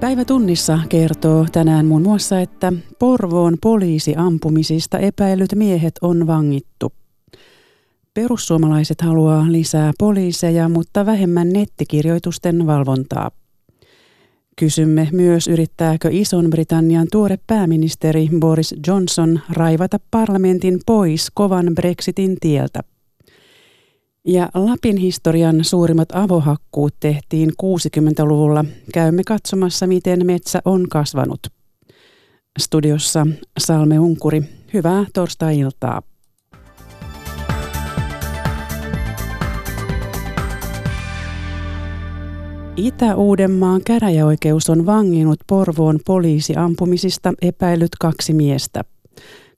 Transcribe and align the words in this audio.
Päivä 0.00 0.24
tunnissa 0.24 0.78
kertoo 0.88 1.46
tänään 1.52 1.86
muun 1.86 2.02
muassa, 2.02 2.40
että 2.40 2.72
Porvoon 2.98 3.56
poliisiampumisista 3.62 4.98
epäilyt 4.98 5.54
miehet 5.54 5.94
on 6.02 6.26
vangittu. 6.26 6.92
Perussuomalaiset 8.14 9.00
haluaa 9.00 9.52
lisää 9.52 9.92
poliiseja, 9.98 10.68
mutta 10.68 11.06
vähemmän 11.06 11.52
nettikirjoitusten 11.52 12.66
valvontaa. 12.66 13.30
Kysymme 14.56 15.08
myös, 15.12 15.48
yrittääkö 15.48 16.08
Ison-Britannian 16.12 17.06
tuore 17.12 17.38
pääministeri 17.46 18.28
Boris 18.40 18.74
Johnson 18.86 19.40
raivata 19.50 20.00
parlamentin 20.10 20.80
pois 20.86 21.30
kovan 21.34 21.72
Brexitin 21.74 22.36
tieltä. 22.40 22.80
Ja 24.30 24.48
Lapin 24.54 24.96
historian 24.96 25.64
suurimmat 25.64 26.08
avohakkuut 26.12 26.94
tehtiin 27.00 27.50
60-luvulla. 27.62 28.64
Käymme 28.94 29.22
katsomassa, 29.24 29.86
miten 29.86 30.26
metsä 30.26 30.60
on 30.64 30.88
kasvanut. 30.88 31.40
Studiossa 32.58 33.26
Salme 33.58 33.98
Unkuri. 33.98 34.42
Hyvää 34.74 35.04
torstai-iltaa. 35.14 36.02
Itä-Uudenmaan 42.76 43.80
käräjäoikeus 43.84 44.70
on 44.70 44.86
vanginut 44.86 45.38
Porvoon 45.46 46.00
poliisiampumisista 46.06 47.32
epäilyt 47.42 47.92
kaksi 48.00 48.32
miestä. 48.32 48.84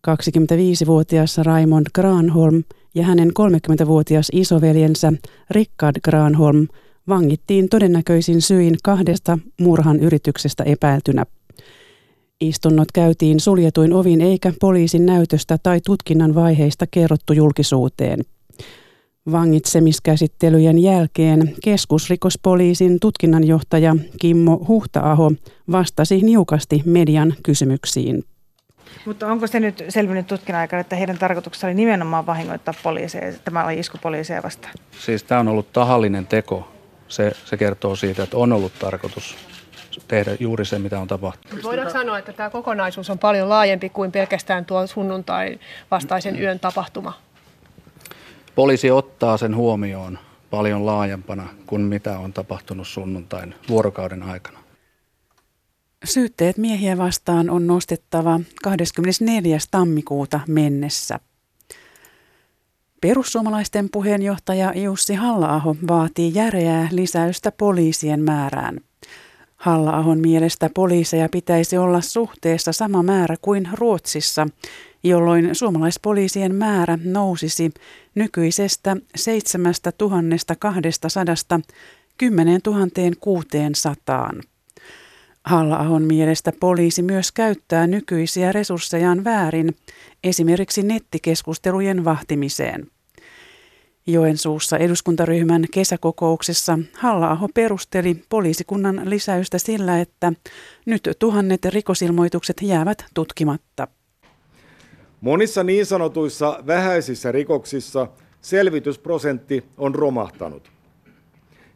25-vuotias 0.08 1.38
Raimond 1.38 1.86
Granholm 1.94 2.62
ja 2.94 3.04
hänen 3.04 3.28
30-vuotias 3.28 4.28
isoveljensä 4.32 5.12
Rickard 5.50 5.96
Granholm 6.04 6.66
vangittiin 7.08 7.68
todennäköisin 7.68 8.42
syin 8.42 8.76
kahdesta 8.82 9.38
murhan 9.60 10.00
yrityksestä 10.00 10.64
epäiltynä. 10.64 11.26
Istunnot 12.40 12.92
käytiin 12.92 13.40
suljetuin 13.40 13.92
ovin 13.92 14.20
eikä 14.20 14.52
poliisin 14.60 15.06
näytöstä 15.06 15.58
tai 15.62 15.80
tutkinnan 15.86 16.34
vaiheista 16.34 16.86
kerrottu 16.90 17.32
julkisuuteen. 17.32 18.20
Vangitsemiskäsittelyjen 19.32 20.78
jälkeen 20.78 21.54
keskusrikospoliisin 21.64 23.00
tutkinnanjohtaja 23.00 23.96
Kimmo 24.20 24.64
Huhtaaho 24.68 25.32
vastasi 25.72 26.20
niukasti 26.20 26.82
median 26.84 27.34
kysymyksiin. 27.42 28.24
Mutta 29.06 29.26
onko 29.26 29.46
se 29.46 29.60
nyt 29.60 29.84
selvinnyt 29.88 30.26
tutkinnan 30.26 30.60
aikana, 30.60 30.80
että 30.80 30.96
heidän 30.96 31.18
tarkoituksena 31.18 31.68
oli 31.68 31.74
nimenomaan 31.74 32.26
vahingoittaa 32.26 32.74
poliiseja, 32.82 33.32
tämä 33.44 33.64
oli 33.64 33.78
isku 33.78 33.98
poliiseja 34.02 34.42
vastaan? 34.42 34.74
Siis 34.90 35.22
tämä 35.22 35.40
on 35.40 35.48
ollut 35.48 35.72
tahallinen 35.72 36.26
teko. 36.26 36.68
Se, 37.08 37.32
se 37.44 37.56
kertoo 37.56 37.96
siitä, 37.96 38.22
että 38.22 38.36
on 38.36 38.52
ollut 38.52 38.72
tarkoitus 38.78 39.36
tehdä 40.08 40.30
juuri 40.40 40.64
se, 40.64 40.78
mitä 40.78 41.00
on 41.00 41.08
tapahtunut. 41.08 41.64
Voidaanko 41.64 41.92
sanoa, 41.92 42.18
että 42.18 42.32
tämä 42.32 42.50
kokonaisuus 42.50 43.10
on 43.10 43.18
paljon 43.18 43.48
laajempi 43.48 43.88
kuin 43.88 44.12
pelkästään 44.12 44.64
tuo 44.64 44.86
sunnuntai 44.86 45.58
vastaisen 45.90 46.40
yön 46.40 46.60
tapahtuma? 46.60 47.12
Poliisi 48.54 48.90
ottaa 48.90 49.36
sen 49.36 49.56
huomioon 49.56 50.18
paljon 50.50 50.86
laajempana 50.86 51.48
kuin 51.66 51.82
mitä 51.82 52.18
on 52.18 52.32
tapahtunut 52.32 52.88
sunnuntain 52.88 53.54
vuorokauden 53.68 54.22
aikana. 54.22 54.59
Syytteet 56.04 56.56
miehiä 56.58 56.98
vastaan 56.98 57.50
on 57.50 57.66
nostettava 57.66 58.40
24. 58.62 59.58
tammikuuta 59.70 60.40
mennessä. 60.48 61.20
Perussuomalaisten 63.00 63.90
puheenjohtaja 63.90 64.72
Jussi 64.74 65.14
halla 65.14 65.48
vaatii 65.88 66.32
järeää 66.34 66.88
lisäystä 66.90 67.52
poliisien 67.52 68.20
määrään. 68.20 68.80
halla 69.56 69.92
mielestä 70.18 70.70
poliiseja 70.74 71.28
pitäisi 71.28 71.78
olla 71.78 72.00
suhteessa 72.00 72.72
sama 72.72 73.02
määrä 73.02 73.36
kuin 73.42 73.68
Ruotsissa, 73.72 74.46
jolloin 75.02 75.54
suomalaispoliisien 75.54 76.54
määrä 76.54 76.98
nousisi 77.04 77.70
nykyisestä 78.14 78.96
7200 79.16 80.56
10 82.18 82.60
600. 83.20 84.30
Halla-ahon 85.50 86.02
mielestä 86.02 86.52
poliisi 86.60 87.02
myös 87.02 87.32
käyttää 87.32 87.86
nykyisiä 87.86 88.52
resurssejaan 88.52 89.24
väärin, 89.24 89.76
esimerkiksi 90.24 90.82
nettikeskustelujen 90.82 92.04
vahtimiseen. 92.04 92.86
Joensuussa 94.06 94.78
eduskuntaryhmän 94.78 95.64
kesäkokouksessa 95.70 96.78
halla 96.98 97.48
perusteli 97.54 98.24
poliisikunnan 98.28 99.00
lisäystä 99.04 99.58
sillä, 99.58 100.00
että 100.00 100.32
nyt 100.86 101.10
tuhannet 101.18 101.64
rikosilmoitukset 101.64 102.56
jäävät 102.62 103.04
tutkimatta. 103.14 103.88
Monissa 105.20 105.64
niin 105.64 105.86
sanotuissa 105.86 106.62
vähäisissä 106.66 107.32
rikoksissa 107.32 108.06
selvitysprosentti 108.40 109.64
on 109.78 109.94
romahtanut. 109.94 110.79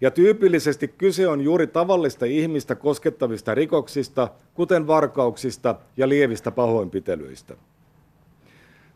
Ja 0.05 0.11
tyypillisesti 0.11 0.89
kyse 0.89 1.29
on 1.29 1.41
juuri 1.41 1.67
tavallista 1.67 2.27
ihmistä 2.27 2.75
koskettavista 2.75 3.55
rikoksista, 3.55 4.29
kuten 4.55 4.87
varkauksista 4.87 5.75
ja 5.97 6.09
lievistä 6.09 6.51
pahoinpitelyistä. 6.51 7.55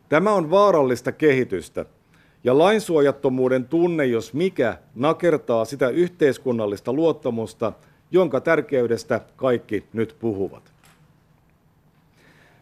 Tämä 0.09 0.33
on 0.33 0.51
vaarallista 0.51 1.11
kehitystä, 1.11 1.85
ja 2.43 2.57
lainsuojattomuuden 2.57 3.65
tunne, 3.65 4.05
jos 4.05 4.33
mikä, 4.33 4.77
nakertaa 4.95 5.65
sitä 5.65 5.89
yhteiskunnallista 5.89 6.93
luottamusta, 6.93 7.73
jonka 8.11 8.41
tärkeydestä 8.41 9.21
kaikki 9.35 9.83
nyt 9.93 10.15
puhuvat. 10.19 10.73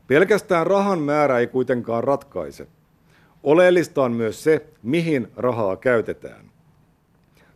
Pelkästään 0.07 0.67
rahan 0.67 0.99
määrä 0.99 1.39
ei 1.39 1.47
kuitenkaan 1.47 2.03
ratkaise. 2.03 2.67
Oleellista 3.43 4.03
on 4.03 4.11
myös 4.11 4.43
se, 4.43 4.65
mihin 4.83 5.27
rahaa 5.35 5.75
käytetään. 5.75 6.46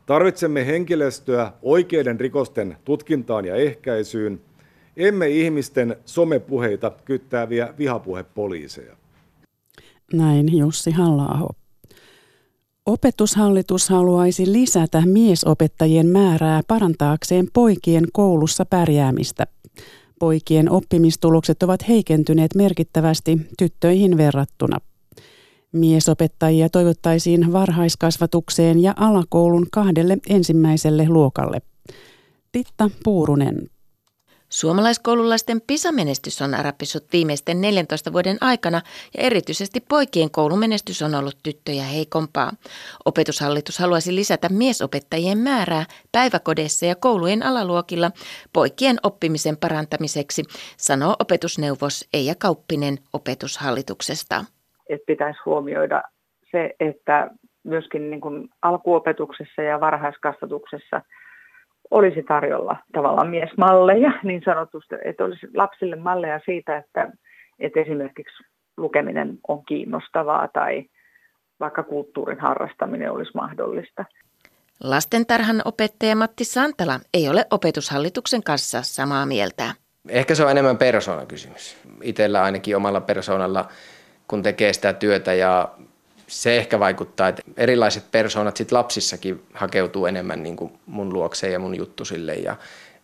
Tarvitsemme 0.05 0.65
henkilöstöä 0.65 1.51
oikeiden 1.61 2.19
rikosten 2.19 2.77
tutkintaan 2.85 3.45
ja 3.45 3.55
ehkäisyyn, 3.55 4.41
emme 4.97 5.29
ihmisten 5.29 5.95
somepuheita 6.05 6.91
kyttääviä 7.05 7.73
vihapuhepoliiseja. 7.77 8.95
Näin 10.13 10.57
Jussi 10.57 10.91
halla 10.91 11.53
Opetushallitus 12.85 13.89
haluaisi 13.89 14.51
lisätä 14.51 15.03
miesopettajien 15.05 16.07
määrää 16.07 16.61
parantaakseen 16.67 17.47
poikien 17.53 18.03
koulussa 18.13 18.65
pärjäämistä. 18.65 19.47
Poikien 20.19 20.71
oppimistulokset 20.71 21.63
ovat 21.63 21.87
heikentyneet 21.87 22.55
merkittävästi 22.55 23.37
tyttöihin 23.57 24.17
verrattuna. 24.17 24.77
Miesopettajia 25.71 26.69
toivottaisiin 26.69 27.53
varhaiskasvatukseen 27.53 28.79
ja 28.81 28.93
alakoulun 28.97 29.67
kahdelle 29.71 30.17
ensimmäiselle 30.29 31.09
luokalle. 31.09 31.61
Titta 32.51 32.89
Puurunen. 33.03 33.69
Suomalaiskoululaisten 34.49 35.61
PISA-menestys 35.61 36.41
on 36.41 36.55
rapissut 36.61 37.05
viimeisten 37.13 37.61
14 37.61 38.13
vuoden 38.13 38.37
aikana 38.41 38.81
ja 39.17 39.23
erityisesti 39.23 39.79
poikien 39.79 40.31
koulumenestys 40.31 41.01
on 41.01 41.15
ollut 41.15 41.37
tyttöjä 41.43 41.83
heikompaa. 41.83 42.53
Opetushallitus 43.05 43.79
haluaisi 43.79 44.15
lisätä 44.15 44.49
miesopettajien 44.49 45.37
määrää 45.37 45.85
päiväkodeissa 46.11 46.85
ja 46.85 46.95
koulujen 46.95 47.43
alaluokilla 47.43 48.11
poikien 48.53 48.97
oppimisen 49.03 49.57
parantamiseksi, 49.57 50.43
sanoo 50.77 51.15
opetusneuvos 51.19 52.05
Eija 52.13 52.35
Kauppinen 52.35 52.99
opetushallituksesta 53.13 54.45
että 54.93 55.05
pitäisi 55.05 55.39
huomioida 55.45 56.03
se, 56.51 56.75
että 56.79 57.29
myöskin 57.63 58.09
niin 58.09 58.21
kuin 58.21 58.49
alkuopetuksessa 58.61 59.61
ja 59.61 59.79
varhaiskasvatuksessa 59.79 61.01
olisi 61.91 62.23
tarjolla 62.23 62.77
tavallaan 62.93 63.29
miesmalleja 63.29 64.11
niin 64.23 64.41
sanotusti, 64.45 64.95
että 65.05 65.23
olisi 65.23 65.47
lapsille 65.55 65.95
malleja 65.95 66.39
siitä, 66.45 66.77
että, 66.77 67.11
että 67.59 67.79
esimerkiksi 67.79 68.43
lukeminen 68.77 69.37
on 69.47 69.65
kiinnostavaa 69.65 70.47
tai 70.47 70.85
vaikka 71.59 71.83
kulttuurin 71.83 72.39
harrastaminen 72.39 73.11
olisi 73.11 73.31
mahdollista. 73.33 74.05
Lastentarhan 74.83 75.61
opettaja 75.65 76.15
Matti 76.15 76.43
Santala 76.43 76.99
ei 77.13 77.29
ole 77.29 77.45
opetushallituksen 77.51 78.43
kanssa 78.43 78.81
samaa 78.81 79.25
mieltä. 79.25 79.63
Ehkä 80.09 80.35
se 80.35 80.43
on 80.43 80.51
enemmän 80.51 80.77
persoonakysymys. 80.77 81.77
Itellä 82.01 82.43
ainakin 82.43 82.75
omalla 82.75 83.01
persoonalla 83.01 83.65
kun 84.31 84.43
tekee 84.43 84.73
sitä 84.73 84.93
työtä 84.93 85.33
ja 85.33 85.69
se 86.27 86.57
ehkä 86.57 86.79
vaikuttaa, 86.79 87.27
että 87.27 87.41
erilaiset 87.57 88.11
persoonat 88.11 88.57
sit 88.57 88.71
lapsissakin 88.71 89.41
hakeutuu 89.53 90.05
enemmän 90.05 90.43
niin 90.43 90.55
kuin 90.55 90.71
mun 90.85 91.13
luokseen 91.13 91.53
ja 91.53 91.59
mun 91.59 91.75
juttusille 91.75 92.35
ja 92.35 92.55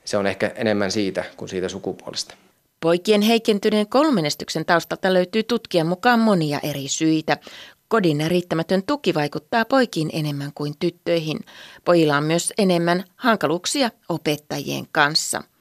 se 0.05 0.17
on 0.17 0.27
ehkä 0.27 0.51
enemmän 0.55 0.91
siitä 0.91 1.23
kuin 1.37 1.49
siitä 1.49 1.69
sukupuolesta. 1.69 2.35
Poikien 2.79 3.21
heikentyneen 3.21 3.87
koulumenestyksen 3.87 4.65
taustalta 4.65 5.13
löytyy 5.13 5.43
tutkijan 5.43 5.87
mukaan 5.87 6.19
monia 6.19 6.59
eri 6.63 6.87
syitä. 6.87 7.37
Kodin 7.87 8.23
riittämätön 8.27 8.83
tuki 8.83 9.13
vaikuttaa 9.13 9.65
poikiin 9.65 10.09
enemmän 10.13 10.51
kuin 10.55 10.73
tyttöihin. 10.79 11.39
Pojilla 11.85 12.17
on 12.17 12.23
myös 12.23 12.53
enemmän 12.57 13.03
hankaluuksia 13.15 13.89
opettajien 14.09 14.87
kanssa– 14.91 15.43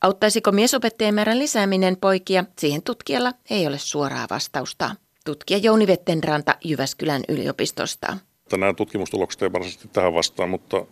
Auttaisiko 0.00 0.52
miesopettajien 0.52 1.14
määrän 1.14 1.38
lisääminen 1.38 1.96
poikia? 1.96 2.44
Siihen 2.58 2.82
tutkijalla 2.82 3.32
ei 3.50 3.66
ole 3.66 3.78
suoraa 3.78 4.26
vastausta. 4.30 4.96
Tutkija 5.24 5.58
Jouni 5.58 5.86
Vettenranta 5.86 6.54
Jyväskylän 6.64 7.22
yliopistosta. 7.28 8.16
Nämä 8.56 8.74
tutkimustulokset 8.74 9.42
ei 9.42 9.52
varsinaisesti 9.52 9.88
tähän 9.92 10.14
vastaan, 10.14 10.50
mutta 10.50 10.86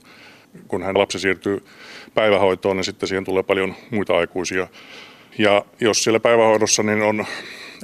kun 0.69 0.83
hän 0.83 0.99
lapsi 0.99 1.19
siirtyy 1.19 1.65
päivähoitoon, 2.15 2.77
niin 2.77 2.85
sitten 2.85 3.09
siihen 3.09 3.25
tulee 3.25 3.43
paljon 3.43 3.75
muita 3.91 4.17
aikuisia. 4.17 4.69
Ja 5.39 5.65
jos 5.81 6.05
siellä 6.05 6.21
päivähoidossa 6.21 6.83
niin 6.83 7.03
on 7.03 7.25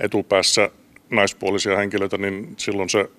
etupäässä 0.00 0.70
naispuolisia 1.10 1.76
henkilöitä, 1.76 2.18
niin 2.18 2.54
silloin 2.56 2.88
se 2.88 3.10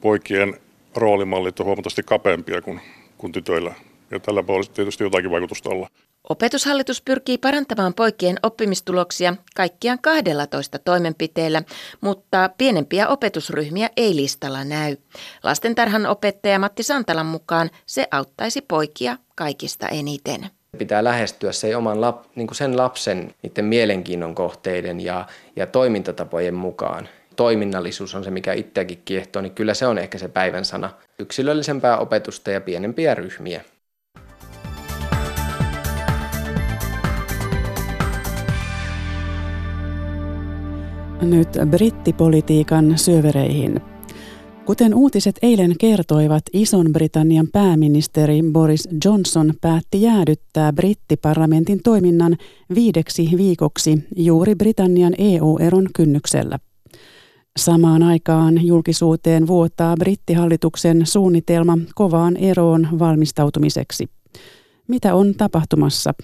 poikien 0.00 0.60
roolimallit 0.96 1.60
on 1.60 1.66
huomattavasti 1.66 2.02
kapeampia 2.02 2.62
kuin, 2.62 2.80
kuin 3.18 3.32
tytöillä. 3.32 3.74
Ja 4.10 4.20
tällä 4.20 4.42
puolella 4.42 4.72
tietysti 4.74 5.04
jotakin 5.04 5.30
vaikutusta 5.30 5.70
olla. 5.70 5.88
Opetushallitus 6.28 7.02
pyrkii 7.02 7.38
parantamaan 7.38 7.94
poikien 7.94 8.36
oppimistuloksia 8.42 9.36
kaikkiaan 9.56 9.98
12 10.02 10.78
toimenpiteellä, 10.78 11.62
mutta 12.00 12.50
pienempiä 12.58 13.08
opetusryhmiä 13.08 13.90
ei 13.96 14.16
listalla 14.16 14.64
näy. 14.64 14.96
Lastentarhan 15.42 16.06
opettaja 16.06 16.58
Matti 16.58 16.82
Santalan 16.82 17.26
mukaan 17.26 17.70
se 17.86 18.08
auttaisi 18.10 18.60
poikia 18.60 19.16
kaikista 19.34 19.88
eniten. 19.88 20.46
Pitää 20.78 21.04
lähestyä 21.04 21.52
se 21.52 21.76
oman 21.76 22.00
lap, 22.00 22.24
niin 22.34 22.46
kuin 22.46 22.56
sen 22.56 22.76
lapsen 22.76 23.34
niiden 23.42 23.64
mielenkiinnon 23.64 24.34
kohteiden 24.34 25.00
ja, 25.00 25.26
ja 25.56 25.66
toimintatapojen 25.66 26.54
mukaan. 26.54 27.08
Toiminnallisuus 27.36 28.14
on 28.14 28.24
se, 28.24 28.30
mikä 28.30 28.52
itseäkin 28.52 29.02
kiehtoo, 29.04 29.42
niin 29.42 29.54
kyllä 29.54 29.74
se 29.74 29.86
on 29.86 29.98
ehkä 29.98 30.18
se 30.18 30.28
päivän 30.28 30.64
sana. 30.64 30.90
Yksilöllisempää 31.18 31.98
opetusta 31.98 32.50
ja 32.50 32.60
pienempiä 32.60 33.14
ryhmiä. 33.14 33.64
Nyt 41.24 41.48
brittipolitiikan 41.70 42.98
syövereihin. 42.98 43.80
Kuten 44.64 44.94
uutiset 44.94 45.38
eilen 45.42 45.74
kertoivat, 45.80 46.42
Ison-Britannian 46.52 47.48
pääministeri 47.52 48.40
Boris 48.52 48.88
Johnson 49.04 49.54
päätti 49.60 50.02
jäädyttää 50.02 50.72
brittiparlamentin 50.72 51.80
toiminnan 51.82 52.36
viideksi 52.74 53.30
viikoksi 53.36 54.04
juuri 54.16 54.54
Britannian 54.54 55.14
EU-eron 55.18 55.88
kynnyksellä. 55.96 56.58
Samaan 57.56 58.02
aikaan 58.02 58.66
julkisuuteen 58.66 59.46
vuottaa 59.46 59.96
brittihallituksen 59.96 61.06
suunnitelma 61.06 61.78
kovaan 61.94 62.36
eroon 62.36 62.88
valmistautumiseksi. 62.98 64.06
Mitä 64.88 65.14
on 65.14 65.34
tapahtumassa? 65.34 66.14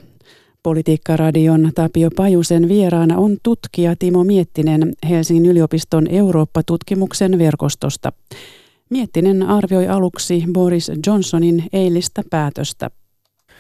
Politiikkaradion 0.63 1.73
Tapio 1.75 2.11
Pajusen 2.17 2.69
vieraana 2.69 3.19
on 3.19 3.37
tutkija 3.43 3.97
Timo 3.99 4.25
Miettinen 4.25 4.93
Helsingin 5.09 5.47
yliopiston 5.47 6.07
Eurooppa-tutkimuksen 6.11 7.39
verkostosta. 7.39 8.13
Miettinen 8.91 9.43
arvioi 9.43 9.89
aluksi 9.89 10.45
Boris 10.53 10.91
Johnsonin 11.07 11.65
eilistä 11.73 12.23
päätöstä. 12.31 12.91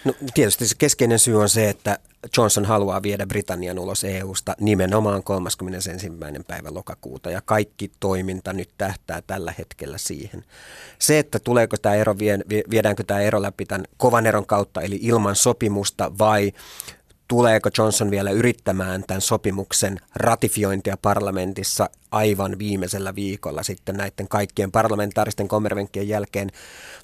No, 0.04 0.14
tietysti 0.34 0.68
se 0.68 0.74
keskeinen 0.78 1.18
syy 1.18 1.40
on 1.40 1.48
se, 1.48 1.68
että 1.68 1.98
Johnson 2.36 2.64
haluaa 2.64 3.02
viedä 3.02 3.26
Britannian 3.26 3.78
ulos 3.78 4.04
EUsta 4.04 4.54
nimenomaan 4.60 5.22
31. 5.22 6.12
päivä 6.46 6.68
lokakuuta 6.74 7.30
ja 7.30 7.42
kaikki 7.44 7.90
toiminta 8.00 8.52
nyt 8.52 8.70
tähtää 8.78 9.22
tällä 9.26 9.54
hetkellä 9.58 9.98
siihen. 9.98 10.44
Se, 10.98 11.18
että 11.18 11.38
tuleeko 11.38 11.76
tämä 11.76 11.94
ero, 11.94 12.14
viedäänkö 12.70 13.04
tämä 13.04 13.20
ero 13.20 13.42
läpi 13.42 13.66
tämän 13.66 13.86
kovan 13.96 14.26
eron 14.26 14.46
kautta 14.46 14.80
eli 14.80 14.98
ilman 15.02 15.36
sopimusta 15.36 16.12
vai 16.18 16.52
tuleeko 17.28 17.70
Johnson 17.78 18.10
vielä 18.10 18.30
yrittämään 18.30 19.04
tämän 19.06 19.20
sopimuksen 19.20 20.00
ratifiointia 20.14 20.96
parlamentissa 21.02 21.90
aivan 22.10 22.58
viimeisellä 22.58 23.14
viikolla 23.14 23.62
sitten 23.62 23.96
näiden 23.96 24.28
kaikkien 24.28 24.72
parlamentaaristen 24.72 25.48
kommervenkkien 25.48 26.08
jälkeen 26.08 26.50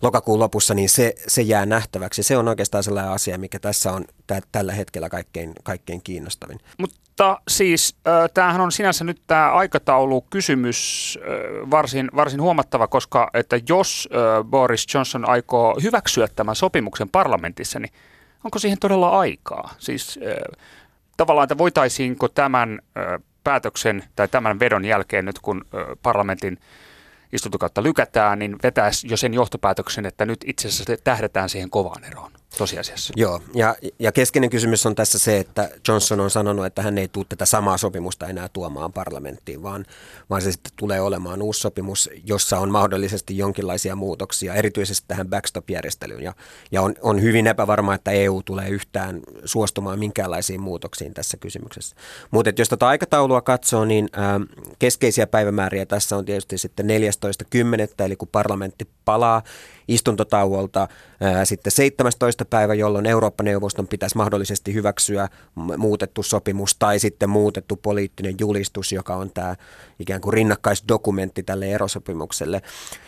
lokakuun 0.02 0.38
lopussa, 0.38 0.74
niin 0.74 0.88
se, 0.88 1.14
se 1.26 1.42
jää 1.42 1.66
nähtäväksi. 1.66 2.22
Se 2.22 2.36
on 2.36 2.48
oikeastaan 2.48 2.84
sellainen 2.84 3.12
asia, 3.12 3.38
mikä 3.38 3.58
tässä 3.58 3.92
on 3.92 4.04
tä, 4.26 4.40
tällä 4.52 4.72
hetkellä 4.72 5.08
kaikkein, 5.08 5.52
kaikkein 5.62 6.02
kiinnostavin. 6.02 6.60
Mutta 6.78 7.40
siis 7.48 7.96
äh, 8.08 8.30
tämähän 8.34 8.60
on 8.60 8.72
sinänsä 8.72 9.04
nyt 9.04 9.22
tämä 9.26 9.52
aikataulukysymys 9.52 11.18
äh, 11.22 11.70
varsin, 11.70 12.10
varsin 12.16 12.42
huomattava, 12.42 12.86
koska 12.86 13.30
että 13.34 13.60
jos 13.68 14.08
äh, 14.12 14.44
Boris 14.44 14.86
Johnson 14.94 15.28
aikoo 15.28 15.76
hyväksyä 15.82 16.28
tämän 16.36 16.56
sopimuksen 16.56 17.08
parlamentissa, 17.08 17.78
niin 17.78 17.92
onko 18.44 18.58
siihen 18.58 18.78
todella 18.78 19.18
aikaa? 19.18 19.74
Siis 19.78 20.18
äh, 20.26 20.66
tavallaan, 21.16 21.44
että 21.44 21.58
voitaisiinko 21.58 22.28
tämän 22.28 22.78
äh, 22.98 23.20
päätöksen 23.46 24.04
tai 24.16 24.28
tämän 24.28 24.60
vedon 24.60 24.84
jälkeen 24.84 25.24
nyt, 25.24 25.38
kun 25.38 25.64
parlamentin 26.02 26.58
istuntokautta 27.32 27.82
lykätään, 27.82 28.38
niin 28.38 28.56
vetäisi 28.62 29.08
jo 29.10 29.16
sen 29.16 29.34
johtopäätöksen, 29.34 30.06
että 30.06 30.26
nyt 30.26 30.44
itse 30.46 30.68
asiassa 30.68 30.96
tähdetään 31.04 31.48
siihen 31.48 31.70
kovaan 31.70 32.04
eroon 32.04 32.32
tosiasiassa. 32.58 33.12
Joo, 33.16 33.40
ja, 33.54 33.76
ja 33.98 34.12
keskeinen 34.12 34.50
kysymys 34.50 34.86
on 34.86 34.94
tässä 34.94 35.18
se, 35.18 35.38
että 35.38 35.70
Johnson 35.88 36.20
on 36.20 36.30
sanonut, 36.30 36.66
että 36.66 36.82
hän 36.82 36.98
ei 36.98 37.08
tule 37.08 37.26
tätä 37.28 37.46
samaa 37.46 37.78
sopimusta 37.78 38.26
enää 38.26 38.48
tuomaan 38.48 38.92
parlamenttiin, 38.92 39.62
vaan, 39.62 39.84
vaan 40.30 40.42
se 40.42 40.52
sitten 40.52 40.72
tulee 40.76 41.00
olemaan 41.00 41.42
uusi 41.42 41.60
sopimus, 41.60 42.10
jossa 42.24 42.58
on 42.58 42.70
mahdollisesti 42.70 43.38
jonkinlaisia 43.38 43.96
muutoksia, 43.96 44.54
erityisesti 44.54 45.04
tähän 45.08 45.28
backstop-järjestelyyn. 45.28 46.22
Ja, 46.22 46.32
ja 46.70 46.82
on, 46.82 46.94
on 47.02 47.22
hyvin 47.22 47.46
epävarma, 47.46 47.94
että 47.94 48.10
EU 48.10 48.42
tulee 48.44 48.68
yhtään 48.68 49.20
suostumaan 49.44 49.98
minkäänlaisiin 49.98 50.60
muutoksiin 50.60 51.14
tässä 51.14 51.36
kysymyksessä. 51.36 51.96
Mutta 52.30 52.52
jos 52.58 52.68
tätä 52.68 52.88
aikataulua 52.88 53.40
katsoo, 53.40 53.84
niin 53.84 54.08
ä, 54.14 54.40
keskeisiä 54.78 55.26
päivämääriä 55.26 55.86
tässä 55.86 56.16
on 56.16 56.24
tietysti 56.24 56.58
sitten 56.58 56.86
14.10. 56.86 58.04
eli 58.04 58.16
kun 58.16 58.28
parlamentti 58.28 58.88
palaa 59.04 59.42
istuntotauolta 59.88 60.88
ää, 61.20 61.44
sitten 61.44 61.72
17. 61.72 62.44
päivä, 62.44 62.74
jolloin 62.74 63.06
Eurooppa-neuvoston 63.06 63.88
pitäisi 63.88 64.16
mahdollisesti 64.16 64.74
hyväksyä 64.74 65.28
muutettu 65.76 66.22
sopimus 66.22 66.76
tai 66.78 66.98
sitten 66.98 67.30
muutettu 67.30 67.76
poliittinen 67.76 68.34
julistus, 68.40 68.92
joka 68.92 69.16
on 69.16 69.30
tämä 69.34 69.56
ikään 69.98 70.20
kuin 70.20 70.32
rinnakkaisdokumentti 70.32 71.42
tälle 71.42 71.66
erosopimukselle. 71.66 72.62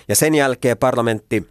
Ja 0.08 0.16
sen 0.16 0.34
jälkeen 0.34 0.78
parlamentti 0.78 1.48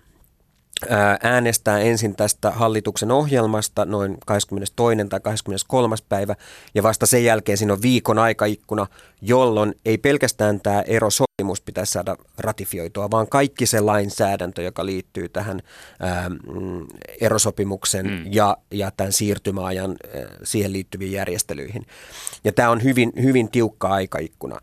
äänestää 1.23 1.79
ensin 1.79 2.15
tästä 2.15 2.51
hallituksen 2.51 3.11
ohjelmasta 3.11 3.85
noin 3.85 4.17
22. 4.25 4.97
tai 5.09 5.19
23. 5.19 5.95
päivä 6.09 6.35
ja 6.75 6.83
vasta 6.83 7.05
sen 7.05 7.23
jälkeen 7.23 7.57
siinä 7.57 7.73
on 7.73 7.81
viikon 7.81 8.19
aikaikkuna, 8.19 8.87
jolloin 9.21 9.75
ei 9.85 9.97
pelkästään 9.97 10.61
tämä 10.61 10.81
erosopimus 10.81 11.61
pitäisi 11.61 11.91
saada 11.91 12.17
ratifioitua, 12.37 13.11
vaan 13.11 13.27
kaikki 13.27 13.65
se 13.65 13.79
lainsäädäntö, 13.79 14.61
joka 14.61 14.85
liittyy 14.85 15.29
tähän 15.29 15.61
ää, 15.99 16.29
mm, 16.29 16.87
erosopimuksen 17.21 18.05
mm. 18.05 18.25
ja, 18.31 18.57
ja 18.71 18.91
tämän 18.97 19.13
siirtymäajan 19.13 19.91
ää, 19.91 20.21
siihen 20.43 20.73
liittyviin 20.73 21.11
järjestelyihin. 21.11 21.85
Ja 22.43 22.51
tämä 22.51 22.69
on 22.69 22.83
hyvin, 22.83 23.11
hyvin 23.21 23.51
tiukka 23.51 23.87
aikaikkuna. 23.87 24.59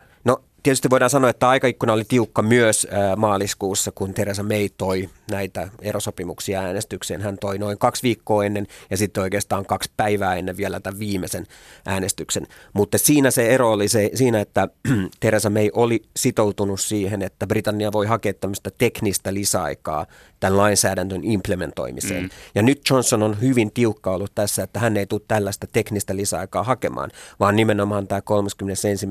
Tietysti 0.64 0.90
voidaan 0.90 1.10
sanoa, 1.10 1.30
että 1.30 1.48
aikaikkuna 1.48 1.92
oli 1.92 2.04
tiukka 2.04 2.42
myös 2.42 2.86
maaliskuussa, 3.16 3.92
kun 3.94 4.14
Teresa 4.14 4.42
May 4.42 4.68
toi 4.78 5.08
näitä 5.30 5.68
erosopimuksia 5.82 6.60
äänestykseen. 6.60 7.20
Hän 7.20 7.38
toi 7.40 7.58
noin 7.58 7.78
kaksi 7.78 8.02
viikkoa 8.02 8.44
ennen 8.44 8.66
ja 8.90 8.96
sitten 8.96 9.22
oikeastaan 9.22 9.66
kaksi 9.66 9.90
päivää 9.96 10.34
ennen 10.34 10.56
vielä 10.56 10.80
tämän 10.80 10.98
viimeisen 10.98 11.46
äänestyksen. 11.86 12.46
Mutta 12.72 12.98
siinä 12.98 13.30
se 13.30 13.46
ero 13.48 13.72
oli 13.72 13.88
se, 13.88 14.10
siinä, 14.14 14.40
että 14.40 14.68
Teresa 15.20 15.50
May 15.50 15.68
oli 15.72 16.02
sitoutunut 16.16 16.80
siihen, 16.80 17.22
että 17.22 17.46
Britannia 17.46 17.92
voi 17.92 18.06
hakea 18.06 18.34
tämmöistä 18.34 18.70
teknistä 18.78 19.34
lisäaikaa 19.34 20.06
tämän 20.40 20.56
lainsäädännön 20.56 21.24
implementoimiseen. 21.24 22.22
Mm. 22.22 22.30
Ja 22.54 22.62
nyt 22.62 22.80
Johnson 22.90 23.22
on 23.22 23.40
hyvin 23.40 23.72
tiukka 23.72 24.10
ollut 24.10 24.32
tässä, 24.34 24.62
että 24.62 24.80
hän 24.80 24.96
ei 24.96 25.06
tule 25.06 25.20
tällaista 25.28 25.66
teknistä 25.72 26.16
lisäaikaa 26.16 26.62
hakemaan, 26.62 27.10
vaan 27.40 27.56
nimenomaan 27.56 28.06
tämä 28.06 28.20
31 28.20 29.06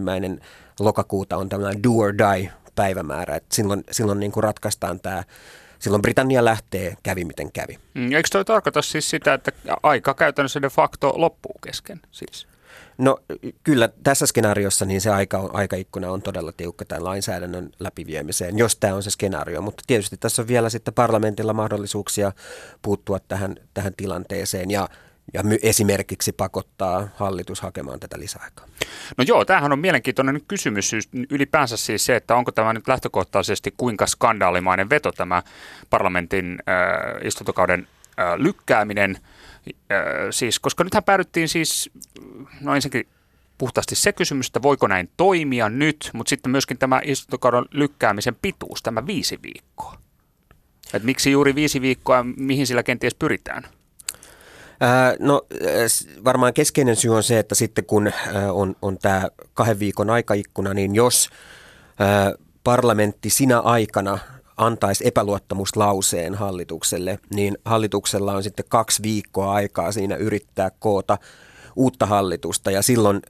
lokakuuta 0.80 1.38
on 1.38 1.50
tämmöinen 1.50 1.84
do 1.84 1.92
or 1.92 2.14
die 2.18 2.52
päivämäärä. 2.76 3.36
että 3.36 3.56
silloin 3.56 3.84
silloin 3.92 4.20
niin 4.20 4.32
kuin 4.32 4.44
ratkaistaan 4.44 5.00
tämä 5.00 5.24
silloin 5.80 6.02
Britannia 6.02 6.46
lähtee, 6.46 6.98
kävi 7.04 7.26
miten 7.26 7.52
kävi. 7.52 7.80
Mm, 7.94 8.12
eikö 8.12 8.30
toi 8.32 8.46
tarkoita 8.46 8.82
siis 8.82 9.10
sitä, 9.10 9.34
että 9.34 9.52
aika 9.84 10.14
käytännössä 10.14 10.62
de 10.62 10.70
facto 10.70 11.14
loppuu 11.16 11.56
kesken 11.64 12.00
siis? 12.12 12.48
No 12.98 13.20
kyllä 13.64 13.90
tässä 14.04 14.26
skenaariossa 14.26 14.86
niin 14.86 15.02
se 15.02 15.10
aika 15.10 15.38
on, 15.38 15.56
aikaikkuna 15.56 16.12
on 16.12 16.22
todella 16.22 16.52
tiukka 16.52 16.86
tämän 16.86 17.04
lainsäädännön 17.04 17.70
läpiviemiseen, 17.80 18.58
jos 18.58 18.76
tämä 18.76 18.94
on 18.94 19.04
se 19.04 19.10
skenaario. 19.10 19.62
Mutta 19.62 19.84
tietysti 19.88 20.18
tässä 20.18 20.42
on 20.42 20.48
vielä 20.48 20.70
sitten 20.70 20.94
parlamentilla 20.94 21.54
mahdollisuuksia 21.54 22.32
puuttua 22.82 23.20
tähän, 23.20 23.56
tähän 23.74 23.94
tilanteeseen 23.98 24.72
ja 24.72 24.90
ja 25.34 25.44
esimerkiksi 25.62 26.32
pakottaa 26.32 27.10
hallitus 27.16 27.62
hakemaan 27.62 28.00
tätä 28.00 28.20
lisäaikaa? 28.20 28.66
No 29.18 29.24
joo, 29.28 29.46
tämähän 29.46 29.72
on 29.72 29.80
mielenkiintoinen 29.80 30.42
kysymys 30.48 30.92
ylipäänsä 31.30 31.78
siis 31.78 32.06
se, 32.06 32.16
että 32.16 32.36
onko 32.36 32.52
tämä 32.52 32.74
nyt 32.74 32.88
lähtökohtaisesti 32.88 33.74
kuinka 33.78 34.08
skandaalimainen 34.08 34.90
veto 34.90 35.12
tämä 35.12 35.44
parlamentin 35.90 36.60
äh, 36.70 37.28
istuntokauden 37.28 37.88
lykkääminen, 38.38 39.18
siis, 40.32 40.60
koska 40.60 40.84
nythän 40.84 41.04
päädyttiin 41.04 41.50
siis, 41.50 41.90
no 42.62 42.76
ensinnäkin 42.76 43.08
puhtaasti 43.58 43.96
se 43.96 44.14
kysymys, 44.14 44.48
että 44.48 44.62
voiko 44.62 44.88
näin 44.88 45.10
toimia 45.18 45.70
nyt, 45.70 46.10
mutta 46.14 46.30
sitten 46.30 46.52
myöskin 46.52 46.78
tämä 46.78 47.02
istuntokauden 47.04 47.66
lykkäämisen 47.72 48.36
pituus, 48.42 48.84
tämä 48.84 49.08
viisi 49.08 49.40
viikkoa. 49.44 49.98
Et 50.94 51.04
miksi 51.04 51.32
juuri 51.32 51.56
viisi 51.56 51.82
viikkoa, 51.82 52.26
mihin 52.38 52.68
sillä 52.68 52.84
kenties 52.84 53.16
pyritään? 53.16 53.64
No 55.20 55.42
varmaan 56.24 56.54
keskeinen 56.54 56.96
syy 56.96 57.16
on 57.16 57.24
se, 57.24 57.40
että 57.40 57.56
sitten 57.56 57.86
kun 57.86 58.12
on, 58.52 58.76
on 58.82 58.98
tämä 58.98 59.28
kahden 59.54 59.80
viikon 59.80 60.10
aikaikkuna, 60.10 60.74
niin 60.74 60.96
jos 60.96 61.30
parlamentti 62.64 63.30
sinä 63.30 63.60
aikana 63.60 64.20
antaisi 64.58 65.08
epäluottamuslauseen 65.08 66.36
hallitukselle, 66.36 67.20
niin 67.34 67.58
hallituksella 67.66 68.34
on 68.34 68.44
sitten 68.44 68.66
kaksi 68.70 69.04
viikkoa 69.04 69.54
aikaa 69.54 69.92
siinä 69.92 70.16
yrittää 70.16 70.72
koota 70.80 71.18
uutta 71.76 72.06
hallitusta 72.06 72.72
ja 72.72 72.82
silloin 72.82 73.22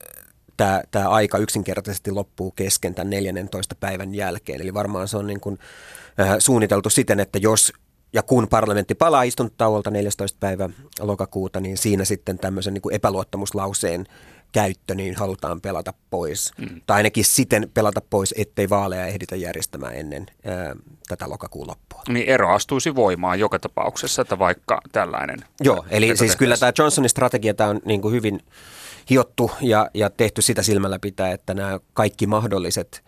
tämä, 0.56 0.82
tämä 0.90 1.08
aika 1.08 1.38
yksinkertaisesti 1.38 2.10
loppuu 2.10 2.50
kesken 2.50 2.94
tämän 2.94 3.10
14 3.10 3.74
päivän 3.74 4.14
jälkeen. 4.14 4.60
Eli 4.60 4.74
varmaan 4.74 5.08
se 5.08 5.16
on 5.16 5.26
niin 5.26 5.40
kuin, 5.40 5.58
suunniteltu 6.38 6.90
siten, 6.90 7.20
että 7.20 7.38
jos 7.38 7.72
ja 8.14 8.22
kun 8.22 8.48
parlamentti 8.48 8.94
palaa 8.94 9.22
istuntotauolta 9.22 9.90
14. 9.90 10.38
päivä 10.40 10.70
lokakuuta, 11.00 11.60
niin 11.60 11.78
siinä 11.78 12.04
sitten 12.04 12.38
tämmöisen 12.38 12.74
niin 12.74 12.82
kuin 12.82 12.94
epäluottamuslauseen 12.94 14.06
käyttö 14.52 14.94
niin 14.94 15.14
halutaan 15.16 15.60
pelata 15.60 15.94
pois. 16.10 16.52
Mm. 16.58 16.80
Tai 16.86 16.96
ainakin 16.96 17.24
siten 17.24 17.70
pelata 17.74 18.00
pois, 18.10 18.34
ettei 18.38 18.70
vaaleja 18.70 19.06
ehditä 19.06 19.36
järjestämään 19.36 19.94
ennen 19.94 20.26
ää, 20.44 20.76
tätä 21.08 21.28
lokakuun 21.28 21.66
loppua. 21.68 22.02
Niin 22.08 22.28
ero 22.28 22.54
astuisi 22.54 22.94
voimaan 22.94 23.38
joka 23.40 23.58
tapauksessa, 23.58 24.22
että 24.22 24.38
vaikka 24.38 24.80
tällainen... 24.92 25.38
Joo, 25.60 25.84
eli 25.90 26.16
siis 26.16 26.36
kyllä 26.36 26.56
tämä 26.56 26.72
Johnsonin 26.78 27.08
strategia 27.08 27.54
tämä 27.54 27.70
on 27.70 27.80
niin 27.84 28.00
kuin 28.00 28.14
hyvin 28.14 28.40
hiottu 29.10 29.50
ja, 29.60 29.90
ja 29.94 30.10
tehty 30.10 30.42
sitä 30.42 30.62
silmällä 30.62 30.98
pitää, 30.98 31.32
että 31.32 31.54
nämä 31.54 31.80
kaikki 31.92 32.26
mahdolliset 32.26 33.04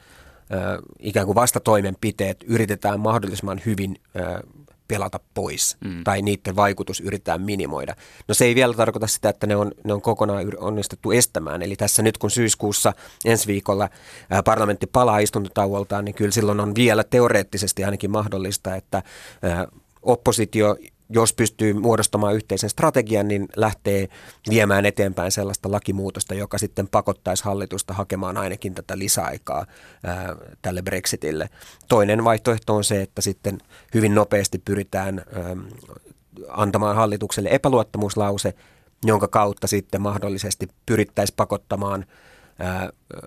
ää, 0.50 0.78
ikään 0.98 1.26
kuin 1.26 1.36
vastatoimenpiteet 1.36 2.44
yritetään 2.46 3.00
mahdollisimman 3.00 3.60
hyvin 3.66 3.96
ää, 4.14 4.40
pelata 4.88 5.20
pois 5.34 5.76
mm. 5.84 6.04
tai 6.04 6.22
niiden 6.22 6.56
vaikutus 6.56 7.00
yritetään 7.00 7.42
minimoida. 7.42 7.96
No 8.28 8.34
se 8.34 8.44
ei 8.44 8.54
vielä 8.54 8.74
tarkoita 8.74 9.06
sitä, 9.06 9.28
että 9.28 9.46
ne 9.46 9.56
on, 9.56 9.72
ne 9.84 9.92
on 9.92 10.02
kokonaan 10.02 10.46
onnistettu 10.58 11.12
estämään. 11.12 11.62
Eli 11.62 11.76
tässä 11.76 12.02
nyt 12.02 12.18
kun 12.18 12.30
syyskuussa 12.30 12.92
ensi 13.24 13.46
viikolla 13.46 13.88
ää, 14.30 14.42
parlamentti 14.42 14.86
palaa 14.86 15.18
istuntotauoltaan, 15.18 16.04
niin 16.04 16.14
kyllä 16.14 16.30
silloin 16.30 16.60
on 16.60 16.74
vielä 16.74 17.04
teoreettisesti 17.04 17.84
ainakin 17.84 18.10
mahdollista, 18.10 18.76
että 18.76 19.02
ää, 19.42 19.66
oppositio 20.02 20.76
jos 21.08 21.32
pystyy 21.32 21.72
muodostamaan 21.72 22.34
yhteisen 22.34 22.70
strategian, 22.70 23.28
niin 23.28 23.48
lähtee 23.56 24.08
viemään 24.50 24.86
eteenpäin 24.86 25.32
sellaista 25.32 25.72
lakimuutosta, 25.72 26.34
joka 26.34 26.58
sitten 26.58 26.88
pakottaisi 26.88 27.44
hallitusta 27.44 27.94
hakemaan 27.94 28.36
ainakin 28.36 28.74
tätä 28.74 28.98
lisäaikaa 28.98 29.66
ää, 30.04 30.36
tälle 30.62 30.82
Brexitille. 30.82 31.48
Toinen 31.88 32.24
vaihtoehto 32.24 32.74
on 32.76 32.84
se, 32.84 33.02
että 33.02 33.22
sitten 33.22 33.58
hyvin 33.94 34.14
nopeasti 34.14 34.58
pyritään 34.58 35.18
ää, 35.18 35.56
antamaan 36.48 36.96
hallitukselle 36.96 37.48
epäluottamuslause, 37.52 38.54
jonka 39.04 39.28
kautta 39.28 39.66
sitten 39.66 40.02
mahdollisesti 40.02 40.68
pyrittäisiin 40.86 41.36
pakottamaan– 41.36 42.04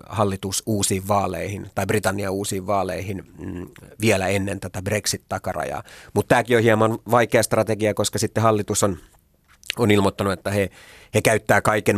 hallitus 0.08 0.62
uusiin 0.66 1.08
vaaleihin 1.08 1.70
tai 1.74 1.86
Britannia 1.86 2.30
uusiin 2.30 2.66
vaaleihin 2.66 3.24
mm, 3.38 3.68
vielä 4.00 4.28
ennen 4.28 4.60
tätä 4.60 4.82
Brexit-takarajaa. 4.82 5.82
Mutta 6.14 6.28
tämäkin 6.28 6.56
on 6.56 6.62
hieman 6.62 6.98
vaikea 7.10 7.42
strategia, 7.42 7.94
koska 7.94 8.18
sitten 8.18 8.42
hallitus 8.42 8.82
on, 8.82 8.96
on 9.78 9.90
ilmoittanut, 9.90 10.32
että 10.32 10.50
he, 10.50 10.70
he 11.14 11.22
käyttää 11.22 11.60
kaiken 11.60 11.96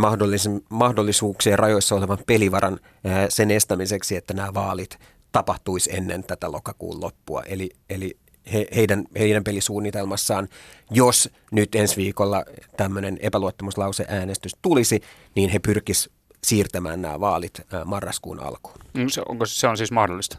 mahdollisuuksien 0.68 1.58
rajoissa 1.58 1.94
olevan 1.94 2.18
pelivaran 2.26 2.80
sen 3.28 3.50
estämiseksi, 3.50 4.16
että 4.16 4.34
nämä 4.34 4.54
vaalit 4.54 4.98
tapahtuisi 5.32 5.96
ennen 5.96 6.24
tätä 6.24 6.52
lokakuun 6.52 7.00
loppua. 7.00 7.42
Eli, 7.42 7.70
eli 7.90 8.16
he, 8.52 8.66
heidän, 8.74 9.04
heidän 9.18 9.44
pelisuunnitelmassaan, 9.44 10.48
jos 10.90 11.30
nyt 11.50 11.74
ensi 11.74 11.96
viikolla 11.96 12.44
tämmöinen 12.76 13.18
epäluottamuslauseäänestys 13.20 14.56
tulisi, 14.62 15.02
niin 15.34 15.50
he 15.50 15.58
pyrkisivät 15.58 16.21
siirtämään 16.46 17.02
nämä 17.02 17.20
vaalit 17.20 17.60
marraskuun 17.84 18.40
alkuun. 18.40 18.76
Mm, 18.94 19.08
se, 19.08 19.22
onko 19.28 19.46
se 19.46 19.68
on 19.68 19.76
siis 19.76 19.90
mahdollista? 19.90 20.38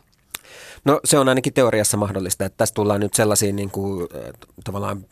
No 0.86 1.00
se 1.06 1.20
on 1.20 1.30
ainakin 1.30 1.54
teoriassa 1.54 1.98
mahdollista, 1.98 2.46
että 2.46 2.58
tässä 2.58 2.76
tullaan 2.76 3.00
nyt 3.00 3.14
sellaisiin 3.14 3.56
niin 3.56 3.72
kuin, 3.72 4.08
tavallaan 4.64 5.06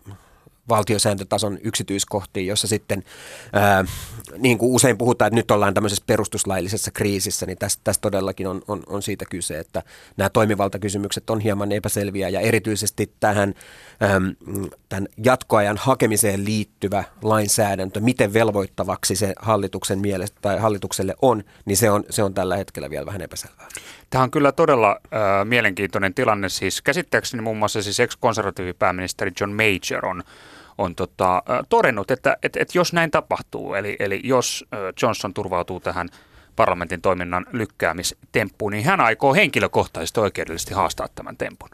valtiosääntötason 0.70 1.58
yksityiskohtiin, 1.64 2.48
jossa 2.48 2.68
sitten, 2.68 3.04
ää, 3.54 3.86
niin 4.38 4.58
kuin 4.58 4.72
usein 4.72 4.98
puhutaan, 4.98 5.28
että 5.28 5.36
nyt 5.36 5.52
ollaan 5.52 5.74
tämmöisessä 5.74 6.04
perustuslaillisessa 6.08 6.92
kriisissä, 6.92 7.46
niin 7.46 7.58
tässä, 7.58 7.80
tässä 7.84 8.02
todellakin 8.02 8.48
on, 8.48 8.62
on, 8.68 8.84
on 8.88 9.02
siitä 9.02 9.26
kyse, 9.30 9.60
että 9.60 9.84
nämä 10.18 10.30
toimivaltakysymykset 10.30 11.30
on 11.30 11.40
hieman 11.40 11.72
epäselviä 11.72 12.30
ja 12.30 12.40
erityisesti 12.40 13.12
tähän 13.20 13.54
äm, 14.04 14.36
tämän 14.90 15.08
jatkoajan 15.24 15.78
hakemiseen 15.78 16.46
liittyvä 16.46 17.04
lainsäädäntö, 17.22 18.00
miten 18.00 18.34
velvoittavaksi 18.34 19.16
se 19.16 19.34
hallituksen 19.40 20.00
mielestä 20.00 20.38
tai 20.42 20.60
hallitukselle 20.60 21.16
on, 21.22 21.44
niin 21.66 21.78
se 21.78 21.92
on, 21.92 22.04
se 22.10 22.24
on 22.24 22.34
tällä 22.34 22.58
hetkellä 22.58 22.90
vielä 22.90 23.06
vähän 23.06 23.22
epäselvää. 23.22 23.68
Tämä 24.12 24.24
on 24.24 24.32
kyllä 24.32 24.52
todella 24.52 24.90
äh, 24.92 25.20
mielenkiintoinen 25.44 26.14
tilanne. 26.14 26.50
Siis 26.50 26.82
käsittääkseni 26.82 27.44
muun 27.44 27.58
muassa 27.58 27.82
siis 27.82 28.00
ex-konservatiivipääministeri 28.00 29.32
John 29.40 29.52
Major 29.52 30.06
on 30.06 30.24
on 30.78 30.96
tota, 30.96 31.44
todennut, 31.70 32.12
että, 32.12 32.38
että, 32.44 32.60
että 32.62 32.78
jos 32.78 32.94
näin 32.94 33.12
tapahtuu, 33.12 33.74
eli, 33.74 33.96
eli 34.00 34.22
jos 34.24 34.66
Johnson 35.02 35.34
turvautuu 35.34 35.80
tähän 35.80 36.10
parlamentin 36.56 37.02
toiminnan 37.02 37.46
lykkäämistemppuun, 37.52 38.72
niin 38.72 38.86
hän 38.86 39.02
aikoo 39.02 39.34
henkilökohtaisesti 39.34 40.20
oikeudellisesti 40.20 40.74
haastaa 40.74 41.08
tämän 41.16 41.38
tempun. 41.38 41.70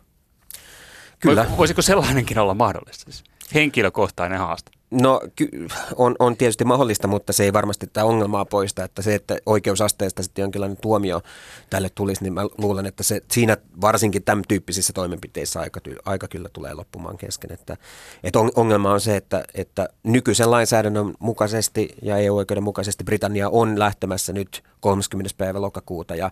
Kyllä. 1.19 1.45
Voisiko 1.57 1.81
sellainenkin 1.81 2.39
olla 2.39 2.53
mahdollista? 2.53 3.03
Siis 3.03 3.23
henkilökohtainen 3.53 4.39
haaste. 4.39 4.71
No 4.91 5.21
on, 5.95 6.15
on 6.19 6.37
tietysti 6.37 6.65
mahdollista, 6.65 7.07
mutta 7.07 7.33
se 7.33 7.43
ei 7.43 7.53
varmasti 7.53 7.87
tämä 7.87 8.05
ongelmaa 8.05 8.45
poista, 8.45 8.83
että 8.83 9.01
se, 9.01 9.15
että 9.15 9.37
oikeusasteesta 9.45 10.23
sitten 10.23 10.41
jonkinlainen 10.41 10.77
tuomio 10.81 11.21
tälle 11.69 11.89
tulisi, 11.95 12.23
niin 12.23 12.33
mä 12.33 12.41
luulen, 12.57 12.85
että 12.85 13.03
se, 13.03 13.21
siinä 13.31 13.57
varsinkin 13.81 14.23
tämän 14.23 14.43
tyyppisissä 14.47 14.93
toimenpiteissä 14.93 15.59
aika, 15.59 15.79
aika 16.05 16.27
kyllä 16.27 16.49
tulee 16.53 16.73
loppumaan 16.73 17.17
kesken. 17.17 17.51
Että, 17.53 17.77
että 18.23 18.39
ongelma 18.55 18.91
on 18.91 19.01
se, 19.01 19.15
että, 19.15 19.43
että 19.53 19.89
nykyisen 20.03 20.51
lainsäädännön 20.51 21.13
mukaisesti 21.19 21.89
ja 22.01 22.17
EU-oikeuden 22.17 22.63
mukaisesti 22.63 23.03
Britannia 23.03 23.49
on 23.49 23.79
lähtemässä 23.79 24.33
nyt 24.33 24.63
30. 24.79 25.33
päivä 25.37 25.61
lokakuuta 25.61 26.15
ja 26.15 26.31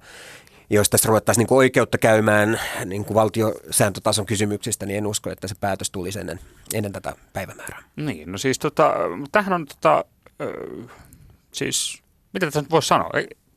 jos 0.70 0.90
tässä 0.90 1.08
ruvettaisiin 1.08 1.46
niin 1.46 1.58
oikeutta 1.58 1.98
käymään 1.98 2.60
niin 2.86 3.06
kuin 3.06 3.16
valtiosääntötason 3.16 4.26
kysymyksistä, 4.26 4.86
niin 4.86 4.98
en 4.98 5.08
usko, 5.08 5.30
että 5.30 5.48
se 5.48 5.56
päätös 5.60 5.92
tulisi 5.92 6.20
ennen, 6.20 6.40
ennen 6.74 6.92
tätä 6.92 7.16
päivämäärää. 7.34 7.84
Niin, 7.96 8.32
no 8.32 8.38
siis 8.38 8.60
tota, 8.60 8.94
tähän 9.32 9.54
on 9.54 9.66
tota, 9.66 10.06
siis, 11.52 12.04
mitä 12.34 12.46
tässä 12.46 12.62
nyt 12.62 12.72
voisi 12.72 12.88
sanoa, 12.88 13.10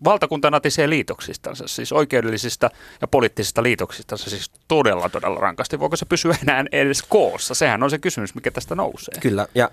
valtakunta 0.04 0.50
natisee 0.50 0.90
liitoksistansa, 0.90 1.68
siis 1.68 1.92
oikeudellisista 1.92 2.70
ja 3.00 3.08
poliittisista 3.08 3.62
liitoksistansa, 3.62 4.30
siis 4.30 4.50
todella, 4.68 5.08
todella 5.08 5.40
rankasti. 5.40 5.80
Voiko 5.80 5.96
se 5.96 6.06
pysyä 6.06 6.36
enää 6.42 6.64
edes 6.72 7.02
koossa? 7.02 7.54
Sehän 7.54 7.82
on 7.82 7.90
se 7.90 7.98
kysymys, 7.98 8.34
mikä 8.34 8.50
tästä 8.50 8.74
nousee. 8.74 9.14
Kyllä, 9.20 9.46
ja 9.54 9.70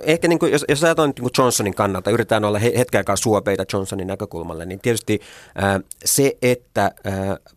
ehkä 0.00 0.28
niin 0.28 0.38
kuin, 0.38 0.52
jos, 0.52 0.64
jos 0.68 0.84
ajatellaan 0.84 1.12
niin 1.18 1.30
Johnsonin 1.38 1.74
kannalta, 1.74 2.10
yritetään 2.10 2.44
olla 2.44 2.58
hetken 2.58 2.98
aikaa 2.98 3.16
suopeita 3.16 3.64
Johnsonin 3.72 4.06
näkökulmalle, 4.06 4.66
niin 4.66 4.80
tietysti 4.80 5.20
se, 6.04 6.36
että 6.42 6.90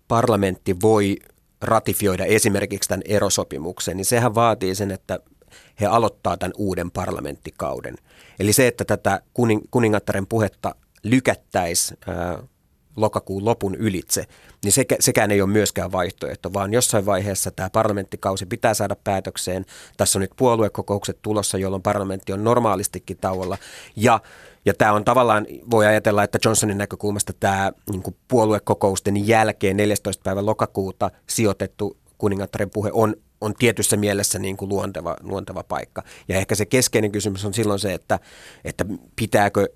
parlamentti 0.08 0.82
voi 0.82 1.18
ratifioida 1.62 2.26
esimerkiksi 2.26 2.90
tämän 2.90 3.02
erosopimuksen, 3.06 3.98
niin 3.98 4.06
sehän 4.06 4.36
vaatii 4.36 4.76
sen, 4.76 4.92
että 4.92 5.20
he 5.82 5.86
aloittaa 5.86 6.38
tämän 6.38 6.54
uuden 6.58 6.92
parlamenttikauden. 6.92 7.96
Eli 8.40 8.54
se, 8.54 8.68
että 8.68 8.86
tätä 8.86 9.22
kuning, 9.34 9.62
kuningattaren 9.72 10.28
puhetta 10.28 10.76
lykättäisiin 11.06 12.00
lokakuun 12.96 13.46
lopun 13.46 13.76
ylitse, 13.76 14.26
niin 14.64 14.72
sekä, 14.72 14.96
sekään 15.00 15.32
ei 15.32 15.42
ole 15.42 15.50
myöskään 15.50 15.92
vaihtoehto, 15.92 16.54
vaan 16.54 16.74
jossain 16.74 17.06
vaiheessa 17.06 17.52
tämä 17.52 17.70
parlamenttikausi 17.70 18.46
pitää 18.46 18.74
saada 18.74 18.96
päätökseen. 19.04 19.66
Tässä 19.98 20.20
on 20.20 20.22
nyt 20.22 20.32
puoluekokoukset 20.36 21.20
tulossa, 21.22 21.58
jolloin 21.58 21.82
parlamentti 21.82 22.34
on 22.34 22.44
normaalistikin 22.44 23.18
tauolla. 23.18 23.58
Ja, 23.96 24.20
ja 24.66 24.74
tämä 24.74 24.94
on 24.94 25.06
tavallaan, 25.06 25.48
voi 25.72 25.86
ajatella, 25.86 26.24
että 26.24 26.40
Johnsonin 26.46 26.78
näkökulmasta 26.78 27.34
tämä 27.34 27.72
niin 27.92 28.16
puoluekokousten 28.28 29.28
jälkeen 29.28 29.78
14. 29.78 30.22
päivä 30.24 30.46
lokakuuta 30.46 31.12
sijoitettu 31.28 31.98
kuningattaren 32.18 32.70
puhe 32.70 32.90
on 32.94 33.16
on 33.42 33.54
tietyssä 33.54 33.98
mielessä 33.98 34.40
niin 34.40 34.58
kuin 34.58 34.70
luonteva, 34.70 35.16
luonteva 35.22 35.64
paikka. 35.64 36.04
Ja 36.28 36.38
ehkä 36.38 36.56
se 36.56 36.66
keskeinen 36.66 37.12
kysymys 37.12 37.46
on 37.46 37.54
silloin 37.54 37.80
se, 37.80 37.94
että, 37.94 38.20
että 38.64 38.86
pitääkö 39.16 39.68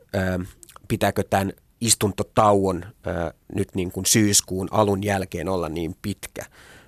pitääkö 0.89 1.23
tämän 1.23 1.53
istuntotauon 1.81 2.85
ää, 3.05 3.33
nyt 3.55 3.75
niin 3.75 3.91
kuin 3.91 4.05
syyskuun 4.05 4.67
alun 4.71 5.03
jälkeen 5.03 5.49
olla 5.49 5.69
niin 5.69 5.95
pitkä, 6.01 6.45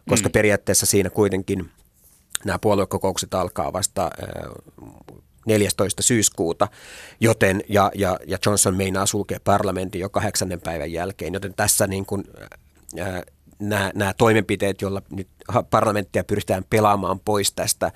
koska 0.10 0.29
mm. 0.29 0.34
periaatteessa 0.34 0.86
siinä 0.86 1.10
kuitenkin 1.10 1.70
nämä 2.46 2.60
puoluekokoukset 2.60 3.34
alkaa 3.34 3.74
vasta 3.74 4.12
14. 5.46 6.03
syyskuuta, 6.03 6.67
joten, 7.20 7.63
ja, 7.70 7.91
ja, 7.96 8.20
ja 8.27 8.38
Johnson 8.46 8.75
meinaa 8.75 9.05
sulkea 9.05 9.39
parlamentin 9.43 10.01
jo 10.01 10.10
kahdeksannen 10.10 10.62
päivän 10.62 10.91
jälkeen, 10.91 11.34
joten 11.34 11.53
tässä 11.53 11.88
niin 11.88 12.05
kuin, 12.05 12.24
ää, 13.00 13.24
nämä, 13.60 13.91
nämä 13.96 14.13
toimenpiteet, 14.13 14.81
joilla 14.81 15.01
nyt 15.10 15.27
parlamenttia 15.70 16.24
pyritään 16.24 16.65
pelaamaan 16.70 17.20
pois 17.20 17.53
tästä, 17.53 17.91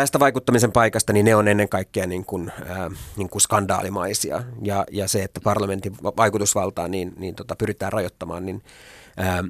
tästä 0.00 0.20
vaikuttamisen 0.20 0.72
paikasta, 0.72 1.12
niin 1.12 1.24
ne 1.24 1.36
on 1.36 1.48
ennen 1.48 1.68
kaikkea 1.68 2.06
niin 2.06 2.24
kuin, 2.24 2.52
ää, 2.66 2.90
niin 3.16 3.28
kuin 3.28 3.42
skandaalimaisia. 3.42 4.42
Ja, 4.62 4.84
ja 4.92 5.08
se, 5.08 5.22
että 5.22 5.40
parlamentin 5.40 5.96
vaikutusvaltaa 6.16 6.88
niin, 6.88 7.12
niin 7.18 7.34
tota, 7.34 7.56
pyritään 7.56 7.92
rajoittamaan, 7.92 8.46
niin 8.46 8.62
ää, 9.16 9.44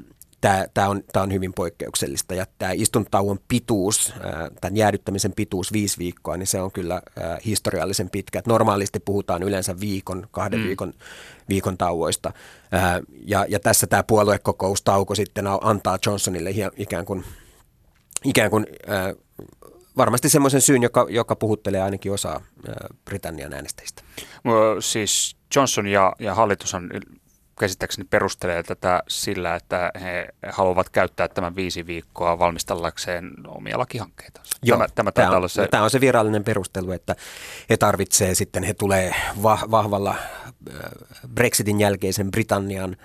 tämä, 0.74 0.88
on, 0.88 1.02
on 1.16 1.32
hyvin 1.32 1.52
poikkeuksellista. 1.52 2.34
Ja 2.34 2.46
tämä 2.58 2.72
istuntauon 2.72 3.38
pituus, 3.48 4.14
tämän 4.60 4.76
jäädyttämisen 4.76 5.32
pituus 5.36 5.72
viisi 5.72 5.98
viikkoa, 5.98 6.36
niin 6.36 6.46
se 6.46 6.60
on 6.60 6.72
kyllä 6.72 7.02
historiallisen 7.44 8.10
pitkä. 8.10 8.38
Että 8.38 8.50
normaalisti 8.50 9.00
puhutaan 9.00 9.42
yleensä 9.42 9.80
viikon, 9.80 10.26
kahden 10.30 10.60
mm. 10.60 10.66
viikon, 10.66 10.94
viikon 11.48 11.78
tauoista. 11.78 12.32
Ja, 13.26 13.46
ja 13.48 13.60
tässä 13.60 13.86
tämä 13.86 14.02
puoluekokoustauko 14.02 15.14
sitten 15.14 15.46
antaa 15.60 15.98
Johnsonille 16.06 16.50
ikään 16.76 17.04
kuin, 17.04 17.24
ikään 18.24 18.50
kuin 18.50 18.66
varmasti 19.96 20.28
semmoisen 20.28 20.60
syyn, 20.60 20.82
joka, 20.82 21.06
joka 21.08 21.36
puhuttelee 21.36 21.82
ainakin 21.82 22.12
osaa 22.12 22.40
Britannian 23.04 23.52
äänestäjistä. 23.52 24.02
Siis 24.80 25.36
Johnson 25.56 25.86
ja, 25.86 26.12
ja 26.18 26.34
hallitus 26.34 26.74
on 26.74 26.90
käsittääkseni 27.58 28.06
perustelee 28.10 28.62
tätä 28.62 29.02
sillä, 29.08 29.54
että 29.54 29.90
he 30.00 30.28
haluavat 30.50 30.88
käyttää 30.90 31.28
tämän 31.28 31.56
viisi 31.56 31.86
viikkoa 31.86 32.38
valmistellakseen 32.38 33.30
omia 33.48 33.78
lakihankkeita. 33.78 34.40
Joo, 34.62 34.78
tämä, 34.78 34.88
tämä, 34.94 35.12
tämä, 35.12 35.36
on, 35.36 35.48
se... 35.48 35.68
tämä 35.68 35.82
on 35.82 35.90
se 35.90 36.00
virallinen 36.00 36.44
perustelu, 36.44 36.92
että 36.92 37.16
he 37.70 37.76
tarvitsee 37.76 38.34
sitten, 38.34 38.62
he 38.62 38.74
tulee 38.74 39.14
vahvalla 39.70 40.14
Brexitin 41.34 41.80
jälkeisen 41.80 42.30
Britannian 42.30 42.96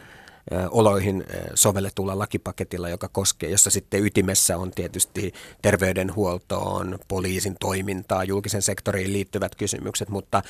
oloihin 0.72 1.24
sovelletulla 1.56 2.20
lakipaketilla, 2.20 2.90
joka 2.90 3.08
koskee, 3.08 3.50
jossa 3.50 3.70
sitten 3.70 4.06
ytimessä 4.06 4.58
on 4.58 4.72
tietysti 4.72 5.34
terveydenhuoltoon, 5.62 7.00
poliisin 7.08 7.56
toimintaa, 7.60 8.24
julkisen 8.24 8.62
sektoriin 8.62 9.14
liittyvät 9.14 9.56
kysymykset, 9.56 10.10
mutta, 10.10 10.42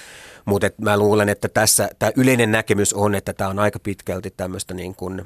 mutta 0.46 0.68
et 0.68 0.80
mä 0.80 0.98
luulen, 0.98 1.30
että 1.30 1.50
tässä 1.50 1.90
tämä 2.00 2.12
yleinen 2.16 2.52
näkemys 2.52 2.94
on, 2.94 3.16
että 3.16 3.34
tämä 3.34 3.50
on 3.50 3.60
aika 3.60 3.80
pitkälti 3.80 4.34
tämmöistä 4.38 4.74
niin 4.74 4.96
kuin 4.96 5.26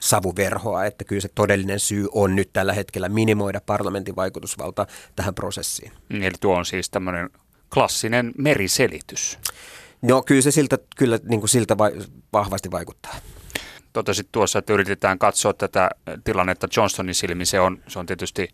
savuverhoa, 0.00 0.84
että 0.84 1.04
kyllä 1.04 1.20
se 1.20 1.28
todellinen 1.34 1.80
syy 1.80 2.08
on 2.12 2.36
nyt 2.36 2.50
tällä 2.52 2.72
hetkellä 2.72 3.08
minimoida 3.08 3.60
parlamentin 3.66 4.16
vaikutusvalta 4.16 4.86
tähän 5.16 5.34
prosessiin. 5.34 5.92
Eli 6.10 6.30
tuo 6.40 6.56
on 6.56 6.66
siis 6.66 6.90
tämmöinen 6.90 7.30
klassinen 7.74 8.32
meriselitys. 8.38 9.38
No 10.02 10.22
kyllä 10.22 10.42
se 10.42 10.50
siltä, 10.50 10.78
kyllä 10.96 11.18
niin 11.28 11.40
kuin 11.40 11.48
siltä 11.48 11.78
vai, 11.78 11.92
vahvasti 12.32 12.70
vaikuttaa 12.70 13.14
totesit 13.92 14.28
tuossa, 14.32 14.58
että 14.58 14.72
yritetään 14.72 15.18
katsoa 15.18 15.52
tätä 15.52 15.90
tilannetta 16.24 16.68
Johnsonin 16.76 17.14
silmin, 17.14 17.46
se 17.46 17.60
on, 17.60 17.78
se 17.88 17.98
on 17.98 18.06
tietysti 18.06 18.48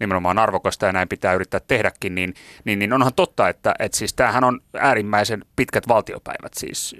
nimenomaan 0.00 0.38
arvokasta 0.38 0.86
ja 0.86 0.92
näin 0.92 1.08
pitää 1.08 1.34
yrittää 1.34 1.60
tehdäkin, 1.60 2.14
niin, 2.14 2.34
niin, 2.64 2.78
niin 2.78 2.92
onhan 2.92 3.14
totta, 3.14 3.48
että, 3.48 3.74
että 3.78 3.98
siis 3.98 4.14
tämähän 4.14 4.44
on 4.44 4.60
äärimmäisen 4.78 5.44
pitkät 5.56 5.88
valtiopäivät. 5.88 6.54
Siis, 6.54 6.96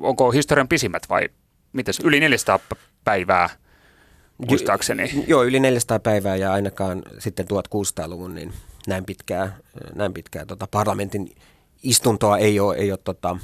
onko 0.00 0.30
historian 0.30 0.68
pisimmät 0.68 1.08
vai 1.08 1.28
miten 1.72 1.94
yli 2.04 2.20
400 2.20 2.58
päivää 3.04 3.48
muistaakseni? 4.48 5.24
Joo, 5.26 5.44
yli 5.44 5.60
400 5.60 5.98
päivää 5.98 6.36
ja 6.36 6.52
ainakaan 6.52 7.02
sitten 7.18 7.46
1600-luvun 7.46 8.34
niin 8.34 8.52
näin 8.86 9.04
pitkää, 9.04 9.56
näin 9.94 10.14
pitkää 10.14 10.46
tota, 10.46 10.68
parlamentin 10.70 11.30
istuntoa 11.82 12.38
ei 12.38 12.60
ole, 12.60 12.76
ei 12.76 12.90
ole, 12.90 12.98
tota, 13.04 13.36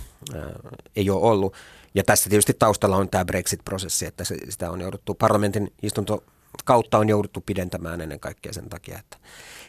ei 0.97 1.11
ole 1.11 1.23
ollut. 1.23 1.55
Ja 1.95 2.05
tässä 2.05 2.31
tietysti 2.31 2.55
taustalla 2.59 2.97
on 2.97 3.09
tämä 3.09 3.25
Brexit-prosessi, 3.25 4.07
että 4.07 4.25
se, 4.25 4.37
sitä 4.49 4.71
on 4.71 4.81
jouduttu, 4.81 5.15
parlamentin 5.15 5.73
istunto 5.83 6.25
kautta 6.65 6.99
on 6.99 7.09
jouduttu 7.09 7.41
pidentämään 7.41 8.01
ennen 8.01 8.21
kaikkea 8.21 8.53
sen 8.53 8.69
takia, 8.69 8.99
että, 8.99 9.17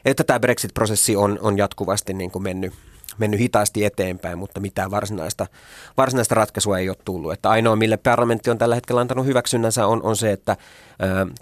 että 0.05 0.23
tämä 0.23 0.39
Brexit-prosessi 0.39 1.15
on, 1.15 1.39
on 1.41 1.57
jatkuvasti 1.57 2.13
niin 2.13 2.31
kuin 2.31 2.43
mennyt, 2.43 2.73
mennyt 3.17 3.39
hitaasti 3.39 3.85
eteenpäin, 3.85 4.37
mutta 4.37 4.59
mitään 4.59 4.91
varsinaista, 4.91 5.47
varsinaista 5.97 6.35
ratkaisua 6.35 6.79
ei 6.79 6.89
ole 6.89 6.97
tullut. 7.05 7.33
Että 7.33 7.49
ainoa, 7.49 7.75
mille 7.75 7.97
parlamentti 7.97 8.49
on 8.49 8.57
tällä 8.57 8.75
hetkellä 8.75 9.01
antanut 9.01 9.25
hyväksynnänsä, 9.25 9.87
on, 9.87 10.03
on 10.03 10.15
se, 10.15 10.31
että, 10.31 10.57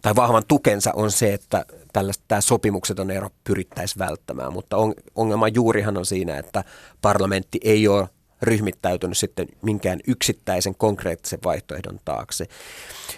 tai 0.01 0.15
vahvan 0.15 0.43
tukensa 0.47 0.91
on 0.95 1.11
se, 1.11 1.33
että 1.33 1.65
tällaista, 1.93 2.23
tämä 2.27 2.41
sopimukseton 2.41 3.11
ero 3.11 3.29
pyrittäisiin 3.43 3.99
välttämään, 3.99 4.53
mutta 4.53 4.77
on, 4.77 4.93
ongelma 5.15 5.47
juurihan 5.47 5.97
on 5.97 6.05
siinä, 6.05 6.37
että 6.37 6.63
parlamentti 7.01 7.59
ei 7.63 7.87
ole 7.87 8.09
ryhmittäytynyt 8.41 9.17
sitten 9.17 9.47
minkään 9.61 9.99
yksittäisen 10.07 10.75
konkreettisen 10.75 11.39
vaihtoehdon 11.43 11.99
taakse. 12.05 12.45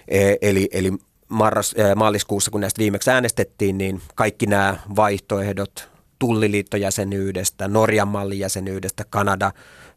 E, 0.07 0.35
eli, 0.41 0.69
eli 0.71 0.93
marras, 1.29 1.75
maaliskuussa, 1.95 2.51
kun 2.51 2.61
näistä 2.61 2.79
viimeksi 2.79 3.11
äänestettiin, 3.11 3.77
niin 3.77 4.01
kaikki 4.15 4.45
nämä 4.45 4.77
vaihtoehdot 4.95 5.94
tulliliittojäsenyydestä, 6.19 7.67
Norjan 7.67 8.07
mallijäsenyydestä, 8.07 9.03
Kanada 9.09 9.51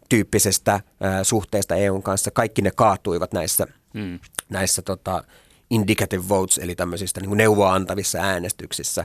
tyyppisestä 0.09 0.81
suhteesta 1.23 1.77
EUn 1.77 2.03
kanssa, 2.03 2.31
kaikki 2.31 2.63
ne 2.63 2.71
kaatuivat 2.77 3.33
näissä, 3.33 3.67
mm. 3.95 4.19
näissä 4.49 4.83
tota, 4.83 5.25
indicative 5.71 6.25
votes, 6.29 6.59
eli 6.59 6.75
tämmöisistä 6.75 7.21
niin 7.21 7.37
neuvoa 7.37 7.75
antavissa 7.75 8.19
äänestyksissä 8.19 9.05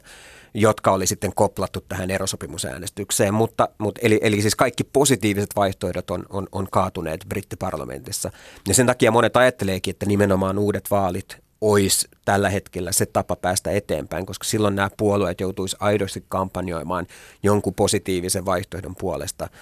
jotka 0.53 0.91
oli 0.91 1.07
sitten 1.07 1.35
koplattu 1.35 1.81
tähän 1.81 2.11
erosopimusäänestykseen. 2.11 3.33
Mutta, 3.33 3.69
mutta 3.77 4.01
eli, 4.03 4.19
eli 4.21 4.41
siis 4.41 4.55
kaikki 4.55 4.83
positiiviset 4.83 5.49
vaihtoehdot 5.55 6.09
on, 6.09 6.25
on, 6.29 6.47
on 6.51 6.67
kaatuneet 6.71 7.25
brittiparlamentissa. 7.29 8.31
Ja 8.67 8.73
sen 8.73 8.85
takia 8.85 9.11
monet 9.11 9.37
ajatteleekin, 9.37 9.91
että 9.91 10.05
nimenomaan 10.05 10.59
uudet 10.59 10.91
vaalit 10.91 11.42
olisi 11.71 12.07
tällä 12.25 12.49
hetkellä 12.49 12.91
se 12.91 13.05
tapa 13.05 13.35
päästä 13.35 13.71
eteenpäin, 13.71 14.25
koska 14.25 14.43
silloin 14.43 14.75
nämä 14.75 14.89
puolueet 14.97 15.39
joutuisi 15.39 15.77
aidosti 15.79 16.25
kampanjoimaan 16.29 17.07
jonkun 17.43 17.73
positiivisen 17.73 18.45
vaihtoehdon 18.45 18.95
puolesta– 18.95 19.49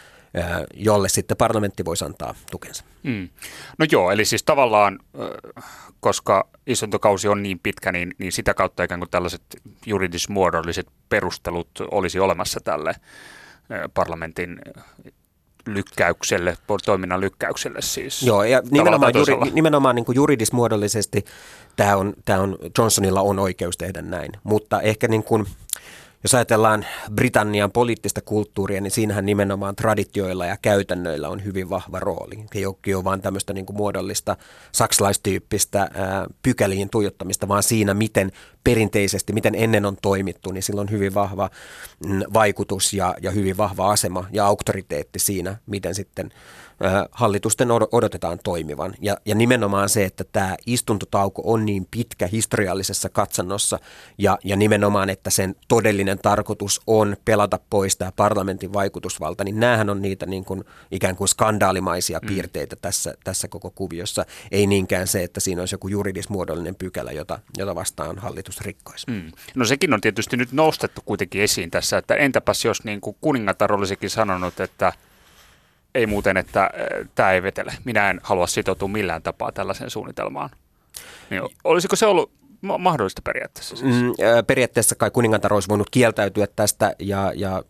jolle 0.73 1.09
sitten 1.09 1.37
parlamentti 1.37 1.85
voisi 1.85 2.05
antaa 2.05 2.35
tukensa. 2.51 2.83
Mm. 3.03 3.29
No 3.77 3.85
joo, 3.91 4.11
eli 4.11 4.25
siis 4.25 4.43
tavallaan, 4.43 4.99
koska 5.99 6.47
istuntokausi 6.67 7.27
on 7.27 7.43
niin 7.43 7.59
pitkä, 7.59 7.91
niin, 7.91 8.15
niin 8.17 8.31
sitä 8.31 8.53
kautta 8.53 8.83
ikään 8.83 8.99
kuin 8.99 9.09
tällaiset 9.09 9.41
juridismuodolliset 9.85 10.87
perustelut 11.09 11.69
olisi 11.91 12.19
olemassa 12.19 12.59
tälle 12.63 12.95
parlamentin 13.93 14.61
lykkäykselle, 15.65 16.57
toiminnan 16.85 17.21
lykkäykselle 17.21 17.81
siis. 17.81 18.23
Joo, 18.23 18.43
ja 18.43 18.61
nimenomaan, 18.71 19.13
juri, 19.15 19.51
nimenomaan 19.51 19.95
niin 19.95 20.05
kuin 20.05 20.15
juridismuodollisesti 20.15 21.25
tämä 21.75 21.97
on, 21.97 22.13
tämä 22.25 22.39
on, 22.39 22.57
Johnsonilla 22.77 23.21
on 23.21 23.39
oikeus 23.39 23.77
tehdä 23.77 24.01
näin, 24.01 24.31
mutta 24.43 24.81
ehkä 24.81 25.07
niin 25.07 25.23
kuin, 25.23 25.45
jos 26.23 26.35
ajatellaan 26.35 26.85
Britannian 27.15 27.71
poliittista 27.71 28.21
kulttuuria, 28.21 28.81
niin 28.81 28.91
siinähän 28.91 29.25
nimenomaan 29.25 29.75
traditioilla 29.75 30.45
ja 30.45 30.57
käytännöillä 30.61 31.29
on 31.29 31.43
hyvin 31.45 31.69
vahva 31.69 31.99
rooli. 31.99 32.45
Ei 32.55 32.65
ole 32.65 33.03
vain 33.03 33.21
tämmöistä 33.21 33.53
niin 33.53 33.65
muodollista 33.73 34.37
saksalaistyyppistä 34.71 35.79
ää, 35.79 36.27
pykäliin 36.43 36.89
tuijottamista, 36.89 37.47
vaan 37.47 37.63
siinä, 37.63 37.93
miten 37.93 38.31
perinteisesti, 38.63 39.33
miten 39.33 39.55
ennen 39.55 39.85
on 39.85 39.97
toimittu, 40.01 40.51
niin 40.51 40.63
sillä 40.63 40.81
on 40.81 40.89
hyvin 40.89 41.13
vahva 41.13 41.49
mm, 42.05 42.21
vaikutus 42.33 42.93
ja, 42.93 43.15
ja 43.21 43.31
hyvin 43.31 43.57
vahva 43.57 43.91
asema 43.91 44.25
ja 44.31 44.45
auktoriteetti 44.45 45.19
siinä, 45.19 45.57
miten 45.65 45.95
sitten 45.95 46.31
hallitusten 47.11 47.67
odotetaan 47.91 48.39
toimivan. 48.43 48.93
Ja, 49.01 49.17
ja 49.25 49.35
nimenomaan 49.35 49.89
se, 49.89 50.05
että 50.05 50.23
tämä 50.23 50.55
istuntotauko 50.65 51.41
on 51.45 51.65
niin 51.65 51.87
pitkä 51.91 52.27
historiallisessa 52.27 53.09
katsannossa 53.09 53.79
ja, 54.17 54.37
ja 54.43 54.55
nimenomaan, 54.55 55.09
että 55.09 55.29
sen 55.29 55.55
todellinen 55.67 56.19
tarkoitus 56.19 56.81
on 56.87 57.17
pelata 57.25 57.59
pois 57.69 57.97
tämä 57.97 58.11
parlamentin 58.11 58.73
vaikutusvalta, 58.73 59.43
niin 59.43 59.59
näähän 59.59 59.89
on 59.89 60.01
niitä 60.01 60.25
niin 60.25 60.45
kuin, 60.45 60.63
ikään 60.91 61.15
kuin 61.15 61.27
skandaalimaisia 61.27 62.19
mm. 62.19 62.27
piirteitä 62.27 62.75
tässä, 62.81 63.13
tässä 63.23 63.47
koko 63.47 63.71
kuviossa. 63.71 64.25
Ei 64.51 64.67
niinkään 64.67 65.07
se, 65.07 65.23
että 65.23 65.39
siinä 65.39 65.61
olisi 65.61 65.75
joku 65.75 65.87
juridismuodollinen 65.87 66.75
pykälä, 66.75 67.11
jota, 67.11 67.39
jota 67.57 67.75
vastaan 67.75 68.17
hallitus 68.17 68.50
rikkoisi. 68.59 69.11
Mm. 69.11 69.31
No 69.55 69.65
sekin 69.65 69.93
on 69.93 70.01
tietysti 70.01 70.37
nyt 70.37 70.51
nostettu 70.51 71.01
kuitenkin 71.05 71.41
esiin 71.41 71.71
tässä, 71.71 71.97
että 71.97 72.15
entäpäs 72.15 72.65
jos 72.65 72.83
niin 72.83 73.01
kuin 73.01 73.17
kuningatar 73.21 73.73
olisikin 73.73 74.09
sanonut, 74.09 74.59
että– 74.59 74.93
ei 75.95 76.07
muuten, 76.07 76.37
että 76.37 76.63
äh, 76.63 77.09
tämä 77.15 77.31
ei 77.31 77.43
vetele. 77.43 77.73
Minä 77.83 78.09
en 78.09 78.19
halua 78.23 78.47
sitoutua 78.47 78.87
millään 78.87 79.21
tapaa 79.21 79.51
tällaiseen 79.51 79.89
suunnitelmaan. 79.89 80.49
Niin, 81.29 81.41
olisiko 81.63 81.95
se 81.95 82.05
ollut 82.05 82.31
mahdollista 82.79 83.21
periaatteessa? 83.21 83.75
Siis? 83.75 83.95
Mm, 83.95 84.13
periaatteessa 84.47 84.95
kai 84.95 85.11
kuningatar 85.11 85.53
olisi 85.53 85.69
voinut 85.69 85.89
kieltäytyä 85.89 86.47
tästä 86.55 86.95
ja, 86.99 87.33
ja 87.35 87.63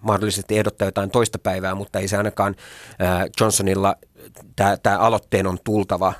mahdollisesti 0.00 0.58
ehdottaa 0.58 0.88
jotain 0.88 1.10
toista 1.10 1.38
päivää, 1.38 1.74
mutta 1.74 1.98
ei 1.98 2.08
se 2.08 2.16
ainakaan 2.16 2.54
äh, 3.02 3.24
Johnsonilla, 3.40 3.96
tämä 4.82 4.98
aloitteen 4.98 5.46
on 5.46 5.58
tultava 5.64 6.08
äh, 6.08 6.14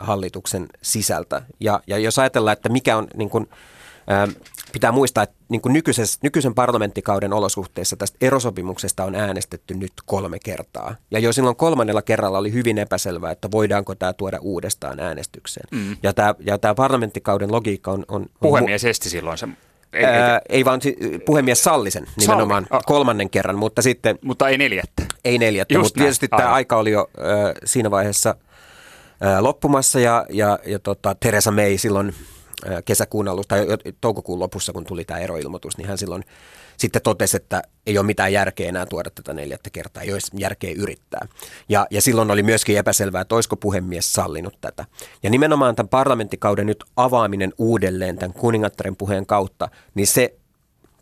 hallituksen 0.00 0.66
sisältä. 0.82 1.42
Ja, 1.60 1.80
ja 1.86 1.98
jos 1.98 2.18
ajatellaan, 2.18 2.52
että 2.52 2.68
mikä 2.68 2.96
on 2.96 3.06
niin 3.16 3.30
ää, 4.06 4.28
pitää 4.72 4.92
muistaa, 4.92 5.24
että 5.24 5.36
niin 5.48 5.60
kuin 5.60 5.82
nykyisen 6.22 6.54
parlamenttikauden 6.54 7.32
olosuhteissa 7.32 7.96
tästä 7.96 8.18
erosopimuksesta 8.20 9.04
on 9.04 9.14
äänestetty 9.14 9.74
nyt 9.74 9.92
kolme 10.06 10.38
kertaa. 10.38 10.94
Ja 11.10 11.18
jo 11.18 11.32
silloin 11.32 11.56
kolmannella 11.56 12.02
kerralla 12.02 12.38
oli 12.38 12.52
hyvin 12.52 12.78
epäselvää, 12.78 13.30
että 13.30 13.50
voidaanko 13.50 13.94
tämä 13.94 14.12
tuoda 14.12 14.38
uudestaan 14.40 15.00
äänestykseen. 15.00 15.66
Mm. 15.70 15.96
Ja, 16.02 16.12
tämä, 16.12 16.34
ja 16.40 16.58
tämä 16.58 16.74
parlamenttikauden 16.74 17.52
logiikka 17.52 17.90
on... 17.90 18.04
on 18.08 18.26
Puhemies 18.40 18.84
esti 18.84 19.10
silloin 19.10 19.38
se 19.38 19.48
ei, 19.94 20.04
ää, 20.04 20.40
ei 20.48 20.64
vaan 20.64 20.80
puhemies 21.26 21.64
salli 21.64 21.90
sen 21.90 22.06
nimenomaan 22.16 22.66
Salli. 22.68 22.82
kolmannen 22.86 23.30
kerran, 23.30 23.58
mutta 23.58 23.82
sitten... 23.82 24.18
Mutta 24.22 24.48
ei 24.48 24.58
neljättä. 24.58 25.02
Ei 25.24 25.38
neljättä, 25.38 25.74
Just 25.74 25.84
mutta 25.84 25.98
näin. 26.00 26.04
tietysti 26.04 26.28
Aivan. 26.30 26.42
tämä 26.44 26.54
aika 26.54 26.76
oli 26.76 26.90
jo 26.90 27.10
äh, 27.18 27.24
siinä 27.64 27.90
vaiheessa 27.90 28.34
loppumassa 29.40 30.00
ja, 30.00 30.26
ja, 30.30 30.58
ja 30.66 30.78
tota, 30.78 31.16
Teresa 31.20 31.50
May 31.50 31.78
silloin 31.78 32.14
kesäkuun 32.84 33.28
alussa 33.28 33.48
tai 33.48 33.66
toukokuun 34.00 34.38
lopussa, 34.38 34.72
kun 34.72 34.84
tuli 34.84 35.04
tämä 35.04 35.20
eroilmoitus, 35.20 35.78
niin 35.78 35.88
hän 35.88 35.98
silloin 35.98 36.24
sitten 36.76 37.02
totesi, 37.02 37.36
että 37.36 37.62
ei 37.86 37.98
ole 37.98 38.06
mitään 38.06 38.32
järkeä 38.32 38.68
enää 38.68 38.86
tuoda 38.86 39.10
tätä 39.10 39.34
neljättä 39.34 39.70
kertaa, 39.70 40.02
ei 40.02 40.12
olisi 40.12 40.30
järkeä 40.34 40.74
yrittää. 40.76 41.26
Ja, 41.68 41.86
ja 41.90 42.02
silloin 42.02 42.30
oli 42.30 42.42
myöskin 42.42 42.78
epäselvää, 42.78 43.20
että 43.20 43.34
olisiko 43.34 43.56
puhemies 43.56 44.12
sallinut 44.12 44.60
tätä. 44.60 44.84
Ja 45.22 45.30
nimenomaan 45.30 45.76
tämän 45.76 45.88
parlamenttikauden 45.88 46.66
nyt 46.66 46.84
avaaminen 46.96 47.52
uudelleen 47.58 48.16
tämän 48.16 48.32
kuningattaren 48.32 48.96
puheen 48.96 49.26
kautta, 49.26 49.68
niin 49.94 50.06
se 50.06 50.34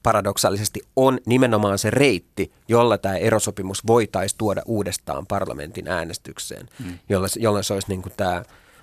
paradoksaalisesti 0.03 0.81
on 0.97 1.19
nimenomaan 1.27 1.79
se 1.79 1.91
reitti, 1.91 2.53
jolla 2.69 2.99
tämä 2.99 3.17
erosopimus 3.17 3.87
voitaisiin 3.87 4.38
tuoda 4.38 4.62
uudestaan 4.67 5.27
parlamentin 5.27 5.88
äänestykseen, 5.88 6.69
mm. 6.79 6.99
jolla, 7.09 7.27
jolla 7.37 7.62
se 7.62 7.75
olisi 7.75 7.88
niin 7.88 8.03
kuin 8.03 8.12
tämä 8.17 8.43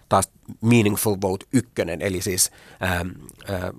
taas 0.09 0.29
meaningful 0.61 1.15
vote 1.21 1.45
ykkönen, 1.53 2.01
eli 2.01 2.21
siis 2.21 2.51
ää, 2.79 3.05
ää, 3.47 3.73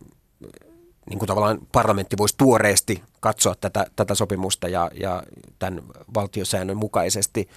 niin 1.11 1.19
kuin 1.19 1.27
tavallaan 1.27 1.59
parlamentti 1.73 2.17
voisi 2.19 2.35
tuoreesti 2.39 3.03
katsoa 3.21 3.55
tätä, 3.55 3.87
tätä 3.97 4.15
sopimusta 4.15 4.69
ja, 4.69 4.91
ja 4.95 5.23
tämän 5.59 5.83
valtiosäännön 6.15 6.77
mukaisesti 6.77 7.49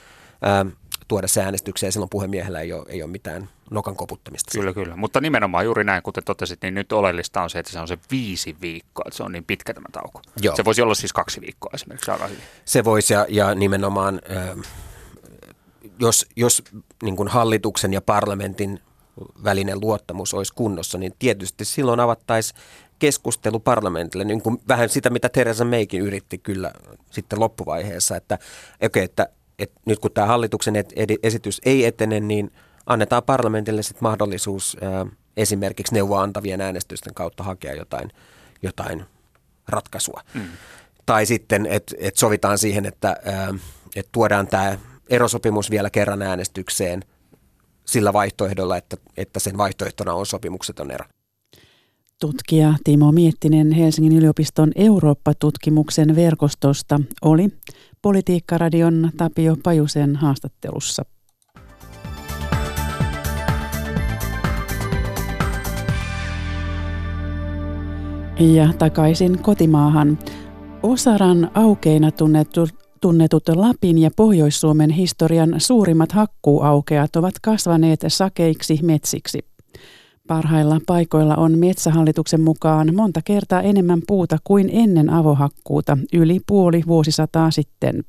ää, 0.41 0.65
tuoda 1.07 1.27
se 1.27 1.43
äänestykseen 1.43 1.87
ja 1.87 1.91
silloin 1.91 2.09
puhemiehellä 2.09 2.59
ei 2.59 2.73
ole, 2.73 2.85
ei 2.87 3.03
ole 3.03 3.11
mitään 3.11 3.49
nokan 3.71 3.95
koputtamista. 3.95 4.51
Kyllä, 4.51 4.73
kyllä. 4.73 4.95
Mutta 4.95 5.21
nimenomaan 5.21 5.65
juuri 5.65 5.83
näin, 5.83 6.03
kuten 6.03 6.23
totesit, 6.23 6.61
niin 6.61 6.73
nyt 6.73 6.91
oleellista 6.91 7.41
on 7.41 7.49
se, 7.49 7.59
että 7.59 7.71
se 7.71 7.79
on 7.79 7.87
se 7.87 7.97
viisi 8.11 8.55
viikkoa, 8.61 9.03
että 9.07 9.17
se 9.17 9.23
on 9.23 9.31
niin 9.31 9.45
pitkä 9.45 9.73
tämä 9.73 9.87
tauko. 9.91 10.21
Joo. 10.41 10.55
Se 10.55 10.65
voisi 10.65 10.81
olla 10.81 10.95
siis 10.95 11.13
kaksi 11.13 11.41
viikkoa 11.41 11.71
esimerkiksi 11.73 12.11
aika 12.11 12.27
hyvin. 12.27 12.43
Se 12.65 12.83
voisi 12.83 13.13
ja, 13.13 13.25
ja 13.29 13.55
nimenomaan... 13.55 14.21
Ää, 14.29 14.55
jos, 15.99 16.25
jos 16.35 16.63
niin 17.03 17.15
kuin 17.15 17.27
hallituksen 17.29 17.93
ja 17.93 18.01
parlamentin 18.01 18.79
välinen 19.43 19.81
luottamus 19.81 20.33
olisi 20.33 20.53
kunnossa, 20.53 20.97
niin 20.97 21.13
tietysti 21.19 21.65
silloin 21.65 21.99
avattaisiin 21.99 22.59
keskustelu 22.99 23.59
parlamentille, 23.59 24.23
niin 24.23 24.41
kuin 24.41 24.57
vähän 24.67 24.89
sitä, 24.89 25.09
mitä 25.09 25.29
Teresa 25.29 25.65
Maykin 25.65 26.01
yritti 26.01 26.37
kyllä 26.37 26.71
sitten 27.11 27.39
loppuvaiheessa, 27.39 28.15
että, 28.15 28.39
okay, 28.85 29.01
että, 29.03 29.27
että 29.63 29.81
nyt 29.85 29.99
kun 29.99 30.11
tämä 30.11 30.27
hallituksen 30.27 30.73
esitys 31.23 31.61
ei 31.65 31.85
etene, 31.85 32.19
niin 32.19 32.51
annetaan 32.85 33.23
parlamentille 33.23 33.83
sitten 33.83 34.03
mahdollisuus 34.03 34.77
ää, 34.81 35.05
esimerkiksi 35.37 35.93
neuvoa 35.93 36.21
antavien 36.21 36.61
äänestysten 36.61 37.13
kautta 37.13 37.43
hakea 37.43 37.73
jotain, 37.73 38.11
jotain 38.61 39.05
ratkaisua. 39.67 40.21
Mm. 40.33 40.47
Tai 41.05 41.25
sitten, 41.25 41.65
että 41.65 41.95
et 41.99 42.15
sovitaan 42.15 42.57
siihen, 42.57 42.85
että 42.85 43.15
ää, 43.25 43.53
et 43.95 44.09
tuodaan 44.11 44.47
tämä 44.47 44.77
erosopimus 45.09 45.71
vielä 45.71 45.89
kerran 45.89 46.21
äänestykseen 46.21 47.03
sillä 47.85 48.13
vaihtoehdolla, 48.13 48.77
että, 48.77 48.97
että 49.17 49.39
sen 49.39 49.57
vaihtoehtona 49.57 50.13
on 50.13 50.25
sopimukseton 50.25 50.91
ero. 50.91 51.05
Tutkija 52.21 52.73
Timo 52.83 53.11
Miettinen 53.11 53.71
Helsingin 53.71 54.17
yliopiston 54.17 54.71
Eurooppa-tutkimuksen 54.75 56.15
verkostosta 56.15 56.99
oli 57.21 57.49
Politiikkaradion 58.01 59.11
Tapio 59.17 59.55
Pajusen 59.63 60.15
haastattelussa. 60.15 61.05
Ja 68.39 68.73
takaisin 68.79 69.39
kotimaahan. 69.39 70.19
Osaran 70.83 71.51
aukeina 71.53 72.11
tunnettu 72.11 72.67
tunnetut 73.01 73.49
Lapin 73.49 73.97
ja 73.97 74.11
Pohjois-Suomen 74.15 74.89
historian 74.89 75.55
suurimmat 75.57 76.11
hakkuuaukeat 76.11 77.15
ovat 77.15 77.33
kasvaneet 77.41 77.99
sakeiksi 78.07 78.79
metsiksi. 78.83 79.52
Parhailla 80.27 80.79
paikoilla 80.87 81.35
on 81.35 81.57
metsähallituksen 81.57 82.41
mukaan 82.41 82.95
monta 82.95 83.21
kertaa 83.25 83.61
enemmän 83.61 84.01
puuta 84.07 84.37
kuin 84.43 84.69
ennen 84.73 85.09
avohakkuuta, 85.09 85.97
yli 86.13 86.39
puoli 86.47 86.83
vuosisataa 86.87 87.51
sitten. 87.51 88.03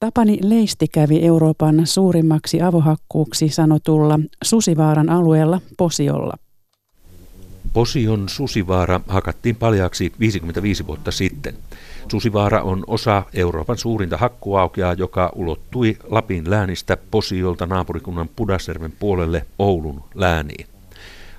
Tapani 0.00 0.38
Leisti 0.42 0.86
kävi 0.88 1.22
Euroopan 1.22 1.86
suurimmaksi 1.86 2.62
avohakkuuksi 2.62 3.48
sanotulla 3.48 4.20
Susivaaran 4.44 5.08
alueella 5.08 5.60
Posiolla. 5.76 6.34
Posion 7.72 8.28
Susivaara 8.28 9.00
hakattiin 9.08 9.56
paljaaksi 9.56 10.12
55 10.20 10.86
vuotta 10.86 11.10
sitten. 11.10 11.54
Susivaara 12.10 12.62
on 12.62 12.84
osa 12.86 13.22
Euroopan 13.34 13.78
suurinta 13.78 14.16
hakkuaukeaa, 14.16 14.92
joka 14.92 15.32
ulottui 15.34 15.96
Lapin 16.08 16.50
läänistä 16.50 16.96
Posiolta 17.10 17.66
naapurikunnan 17.66 18.28
Pudasjärven 18.36 18.92
puolelle 18.98 19.46
Oulun 19.58 20.02
lääniin. 20.14 20.66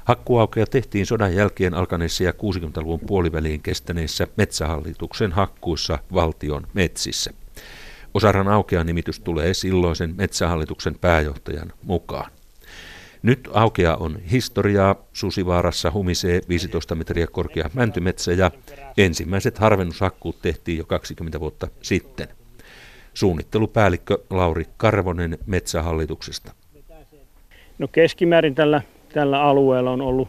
Hakkuaukea 0.05 0.65
tehtiin 0.65 1.05
sodan 1.05 1.35
jälkeen 1.35 1.73
alkaneissa 1.73 2.23
ja 2.23 2.31
60-luvun 2.31 2.99
puoliväliin 2.99 3.61
kestäneissä 3.61 4.27
metsähallituksen 4.37 5.31
hakkuissa 5.31 5.99
valtion 6.13 6.67
metsissä. 6.73 7.31
Osaran 8.13 8.47
aukean 8.47 8.85
nimitys 8.85 9.19
tulee 9.19 9.53
silloisen 9.53 10.13
metsähallituksen 10.17 10.95
pääjohtajan 11.01 11.73
mukaan. 11.83 12.31
Nyt 13.23 13.49
aukea 13.53 13.95
on 13.95 14.19
historiaa. 14.31 14.95
Susivaarassa 15.13 15.91
humisee 15.91 16.41
15 16.49 16.95
metriä 16.95 17.27
korkea 17.27 17.69
mäntymetsä 17.73 18.31
ja 18.31 18.51
ensimmäiset 18.97 19.57
harvennushakkuut 19.57 20.41
tehtiin 20.41 20.77
jo 20.77 20.85
20 20.85 21.39
vuotta 21.39 21.67
sitten. 21.81 22.27
Suunnittelupäällikkö 23.13 24.17
Lauri 24.29 24.65
Karvonen 24.77 25.37
Metsähallituksesta. 25.45 26.51
No 27.79 27.87
keskimäärin 27.87 28.55
tällä, 28.55 28.81
tällä 29.13 29.43
alueella 29.43 29.91
on 29.91 30.01
ollut 30.01 30.27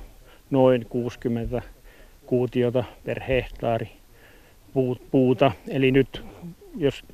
noin 0.50 0.86
60 0.88 1.62
kuutiota 2.26 2.84
per 3.04 3.20
hehtaari 3.20 3.90
puuta. 5.10 5.52
Eli 5.68 5.90
nyt 5.90 6.24
jos 6.76 7.04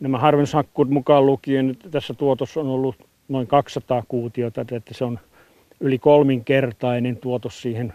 nämä 0.00 0.18
harvennushakkuut 0.18 0.90
mukaan 0.90 1.26
lukien, 1.26 1.66
nyt 1.66 1.88
tässä 1.90 2.14
tuotossa 2.14 2.60
on 2.60 2.66
ollut 2.66 2.96
noin 3.28 3.46
200 3.46 4.02
kuutiota, 4.08 4.60
että 4.60 4.94
se 4.94 5.04
on 5.04 5.18
yli 5.80 5.98
kolminkertainen 5.98 7.16
tuotos 7.16 7.62
siihen 7.62 7.92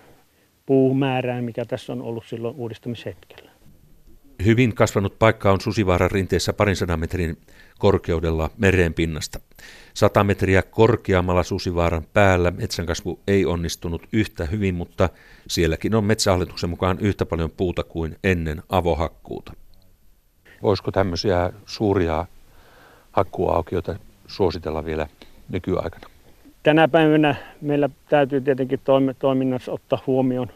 puumäärään, 0.65 1.43
mikä 1.43 1.65
tässä 1.65 1.93
on 1.93 2.01
ollut 2.01 2.25
silloin 2.27 2.55
uudistamishetkellä. 2.55 3.51
Hyvin 4.45 4.75
kasvanut 4.75 5.19
paikka 5.19 5.51
on 5.51 5.61
Susivaaran 5.61 6.11
rinteessä 6.11 6.53
parin 6.53 6.75
sadan 6.75 6.99
metrin 6.99 7.37
korkeudella 7.79 8.49
merenpinnasta. 8.57 9.39
Sata 9.93 10.23
metriä 10.23 10.61
korkeammalla 10.61 11.43
Susivaaran 11.43 12.03
päällä 12.13 12.51
metsänkasvu 12.51 13.19
ei 13.27 13.45
onnistunut 13.45 14.07
yhtä 14.13 14.45
hyvin, 14.45 14.75
mutta 14.75 15.09
sielläkin 15.47 15.95
on 15.95 16.03
metsähallituksen 16.03 16.69
mukaan 16.69 16.97
yhtä 16.99 17.25
paljon 17.25 17.51
puuta 17.51 17.83
kuin 17.83 18.15
ennen 18.23 18.63
avohakkuuta. 18.69 19.53
Voisiko 20.63 20.91
tämmöisiä 20.91 21.53
suuria 21.65 22.25
hakkuaukioita 23.11 23.95
suositella 24.27 24.85
vielä 24.85 25.07
nykyaikana? 25.49 26.07
Tänä 26.63 26.87
päivänä 26.87 27.35
meillä 27.61 27.89
täytyy 28.09 28.41
tietenkin 28.41 28.81
toiminnassa 29.19 29.71
ottaa 29.71 30.03
huomioon 30.07 30.47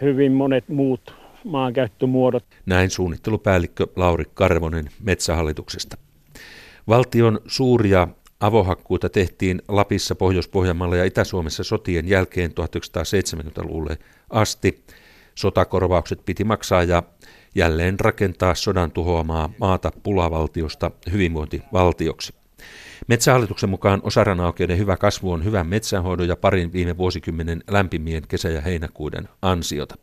hyvin 0.00 0.32
monet 0.32 0.68
muut 0.68 1.14
maankäyttömuodot. 1.44 2.44
Näin 2.66 2.90
suunnittelupäällikkö 2.90 3.86
Lauri 3.96 4.24
Karvonen 4.34 4.88
Metsähallituksesta. 5.02 6.03
Valtion 6.88 7.40
suuria 7.46 8.08
avohakkuita 8.40 9.08
tehtiin 9.08 9.62
Lapissa, 9.68 10.14
Pohjois-Pohjanmaalla 10.14 10.96
ja 10.96 11.04
Itä-Suomessa 11.04 11.64
sotien 11.64 12.08
jälkeen 12.08 12.50
1970-luvulle 12.50 13.98
asti. 14.30 14.84
Sotakorvaukset 15.34 16.24
piti 16.24 16.44
maksaa 16.44 16.82
ja 16.82 17.02
jälleen 17.54 18.00
rakentaa 18.00 18.54
sodan 18.54 18.90
tuhoamaa 18.90 19.50
maata 19.60 19.92
pulavaltiosta 20.02 20.90
hyvinvointivaltioksi. 21.12 22.34
Metsähallituksen 23.06 23.70
mukaan 23.70 24.00
osaranaukeuden 24.02 24.78
hyvä 24.78 24.96
kasvu 24.96 25.32
on 25.32 25.44
hyvän 25.44 25.66
metsänhoidon 25.66 26.28
ja 26.28 26.36
parin 26.36 26.72
viime 26.72 26.96
vuosikymmenen 26.96 27.62
lämpimien 27.70 28.22
kesä- 28.28 28.50
ja 28.50 28.60
heinäkuuden 28.60 29.28
ansiota. 29.42 29.94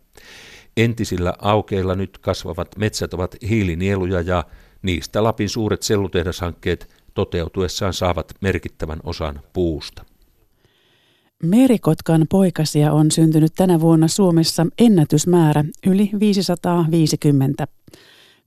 Entisillä 0.77 1.33
aukeilla 1.39 1.95
nyt 1.95 2.17
kasvavat 2.17 2.77
metsät 2.77 3.13
ovat 3.13 3.35
hiilinieluja 3.49 4.21
ja 4.21 4.43
niistä 4.81 5.23
Lapin 5.23 5.49
suuret 5.49 5.83
sellutehdashankkeet 5.83 6.89
toteutuessaan 7.13 7.93
saavat 7.93 8.31
merkittävän 8.41 8.99
osan 9.03 9.39
puusta. 9.53 10.05
Merikotkan 11.43 12.25
poikasia 12.29 12.91
on 12.91 13.11
syntynyt 13.11 13.51
tänä 13.55 13.79
vuonna 13.79 14.07
Suomessa 14.07 14.67
ennätysmäärä 14.79 15.65
yli 15.87 16.09
550. 16.19 17.67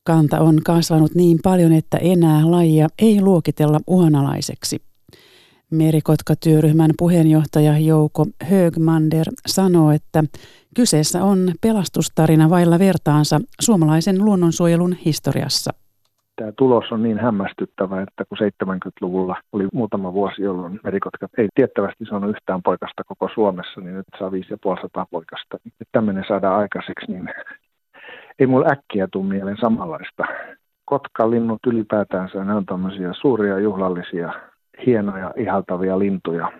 Kanta 0.05 0.41
on 0.41 0.61
kasvanut 0.65 1.15
niin 1.15 1.39
paljon, 1.43 1.73
että 1.73 1.97
enää 1.97 2.51
lajia 2.51 2.89
ei 2.99 3.21
luokitella 3.21 3.81
uhanalaiseksi. 3.87 4.83
Merikotka-työryhmän 5.71 6.91
puheenjohtaja 6.99 7.79
Jouko 7.79 8.27
Högmander 8.43 9.27
sanoo, 9.47 9.91
että 9.91 10.25
kyseessä 10.75 11.25
on 11.25 11.53
pelastustarina 11.61 12.51
vailla 12.51 12.79
vertaansa 12.79 13.41
suomalaisen 13.61 14.25
luonnonsuojelun 14.25 14.97
historiassa 15.05 15.75
tämä 16.37 16.53
tulos 16.53 16.93
on 16.93 17.03
niin 17.03 17.19
hämmästyttävä, 17.19 18.03
että 18.03 18.25
kun 18.25 18.39
70-luvulla 18.39 19.37
oli 19.53 19.69
muutama 19.73 20.13
vuosi, 20.13 20.43
jolloin 20.43 20.81
merikotka 20.85 21.29
ei 21.39 21.49
tiettävästi 21.55 22.05
saanut 22.05 22.31
yhtään 22.31 22.63
poikasta 22.63 23.05
koko 23.05 23.29
Suomessa, 23.35 23.81
niin 23.81 23.95
nyt 23.95 24.07
saa 24.19 24.33
5500 24.33 25.07
poikasta. 25.11 25.57
Että 25.67 25.85
tämmöinen 25.93 26.25
saadaan 26.29 26.59
aikaiseksi, 26.61 27.13
niin 27.13 27.29
ei 28.39 28.47
mulla 28.47 28.71
äkkiä 28.73 29.09
tule 29.13 29.25
mieleen 29.25 29.59
samanlaista. 29.61 30.25
Kotkalinnut 30.85 31.67
ylipäätänsä, 31.67 32.45
ne 32.45 32.55
on 32.55 32.67
tämmöisiä 32.67 33.13
suuria, 33.21 33.59
juhlallisia, 33.59 34.33
hienoja, 34.87 35.33
ihaltavia 35.37 35.99
lintuja. 35.99 36.53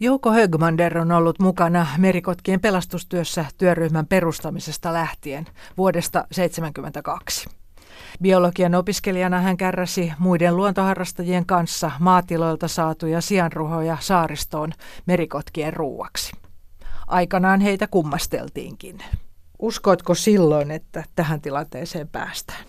Jouko 0.00 0.30
Högmander 0.30 0.98
on 0.98 1.12
ollut 1.12 1.38
mukana 1.38 1.86
merikotkien 1.98 2.60
pelastustyössä 2.60 3.44
työryhmän 3.58 4.06
perustamisesta 4.06 4.92
lähtien 4.92 5.44
vuodesta 5.76 6.18
1972. 6.18 7.57
Biologian 8.22 8.74
opiskelijana 8.74 9.40
hän 9.40 9.56
kärräsi 9.56 10.12
muiden 10.18 10.56
luontoharrastajien 10.56 11.46
kanssa 11.46 11.90
maatiloilta 12.00 12.68
saatuja 12.68 13.20
sianruhoja 13.20 13.96
saaristoon 14.00 14.72
merikotkien 15.06 15.72
ruuaksi. 15.72 16.32
Aikanaan 17.06 17.60
heitä 17.60 17.86
kummasteltiinkin. 17.90 18.98
Uskoitko 19.58 20.14
silloin, 20.14 20.70
että 20.70 21.04
tähän 21.16 21.40
tilanteeseen 21.40 22.08
päästään? 22.08 22.64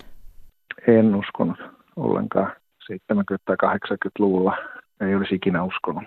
En 0.88 1.14
uskonut 1.14 1.58
ollenkaan. 1.96 2.52
70- 2.92 2.96
tai 3.44 3.56
80-luvulla 3.56 4.56
ei 5.00 5.14
olisi 5.14 5.34
ikinä 5.34 5.64
uskonut. 5.64 6.04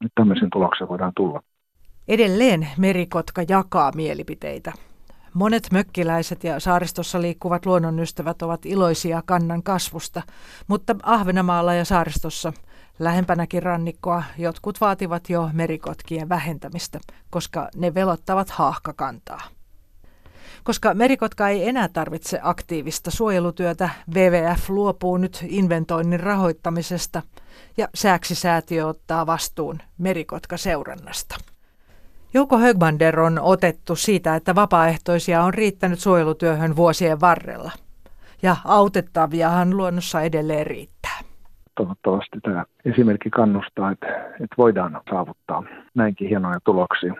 Nyt 0.00 0.12
tämmöisen 0.14 0.50
tuloksen 0.52 0.88
voidaan 0.88 1.12
tulla. 1.16 1.42
Edelleen 2.08 2.68
merikotka 2.78 3.42
jakaa 3.48 3.92
mielipiteitä. 3.94 4.72
Monet 5.34 5.68
mökkiläiset 5.72 6.44
ja 6.44 6.60
saaristossa 6.60 7.20
liikkuvat 7.22 7.66
luonnonystävät 7.66 8.42
ovat 8.42 8.66
iloisia 8.66 9.22
kannan 9.26 9.62
kasvusta, 9.62 10.22
mutta 10.66 10.96
Ahvenamaalla 11.02 11.74
ja 11.74 11.84
saaristossa 11.84 12.52
lähempänäkin 12.98 13.62
rannikkoa 13.62 14.24
jotkut 14.38 14.80
vaativat 14.80 15.30
jo 15.30 15.50
merikotkien 15.52 16.28
vähentämistä, 16.28 17.00
koska 17.30 17.68
ne 17.76 17.94
velottavat 17.94 18.50
haahkakantaa. 18.50 19.40
Koska 20.64 20.94
merikotka 20.94 21.48
ei 21.48 21.68
enää 21.68 21.88
tarvitse 21.88 22.40
aktiivista 22.42 23.10
suojelutyötä, 23.10 23.90
WWF 24.14 24.70
luopuu 24.70 25.16
nyt 25.16 25.44
inventoinnin 25.48 26.20
rahoittamisesta 26.20 27.22
ja 27.76 27.88
Sääksi-säätiö 27.94 28.86
ottaa 28.86 29.26
vastuun 29.26 29.78
merikotka-seurannasta. 29.98 31.53
Jouko 32.34 32.58
Högbander 32.58 33.20
on 33.20 33.38
otettu 33.38 33.96
siitä, 33.96 34.36
että 34.36 34.54
vapaaehtoisia 34.54 35.42
on 35.42 35.54
riittänyt 35.54 35.98
suojelutyöhön 35.98 36.76
vuosien 36.76 37.20
varrella. 37.20 37.72
Ja 38.42 38.56
autettaviahan 38.64 39.76
luonnossa 39.76 40.20
edelleen 40.22 40.66
riittää. 40.66 41.20
Toivottavasti 41.76 42.40
tämä 42.42 42.64
esimerkki 42.84 43.30
kannustaa, 43.30 43.90
että, 43.90 44.06
että 44.32 44.54
voidaan 44.58 45.00
saavuttaa 45.10 45.62
näinkin 45.94 46.28
hienoja 46.28 46.58
tuloksia. 46.64 47.14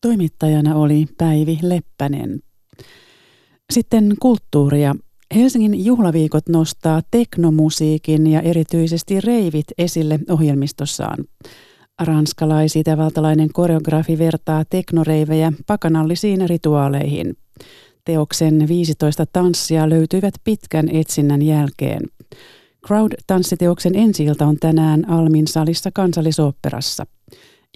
Toimittajana 0.00 0.74
oli 0.74 1.06
Päivi 1.18 1.58
Leppänen. 1.62 2.40
Sitten 3.70 4.12
kulttuuria. 4.20 4.94
Helsingin 5.34 5.86
juhlaviikot 5.86 6.48
nostaa 6.48 7.00
teknomusiikin 7.10 8.26
ja 8.26 8.40
erityisesti 8.40 9.20
reivit 9.20 9.66
esille 9.78 10.18
ohjelmistossaan. 10.30 11.16
Ranskalais-itävaltalainen 12.02 13.48
koreografi 13.52 14.18
vertaa 14.18 14.64
teknoreivejä 14.70 15.52
pakanallisiin 15.66 16.48
rituaaleihin. 16.48 17.36
Teoksen 18.04 18.68
15 18.68 19.26
tanssia 19.32 19.88
löytyivät 19.90 20.34
pitkän 20.44 20.88
etsinnän 20.88 21.42
jälkeen. 21.42 22.02
Crowd-tanssiteoksen 22.86 23.94
ensi 23.94 24.26
on 24.40 24.56
tänään 24.60 25.10
Almin 25.10 25.46
salissa 25.46 25.90
kansallisoopperassa. 25.94 27.06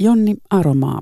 Jonni 0.00 0.34
Aromaa. 0.50 1.00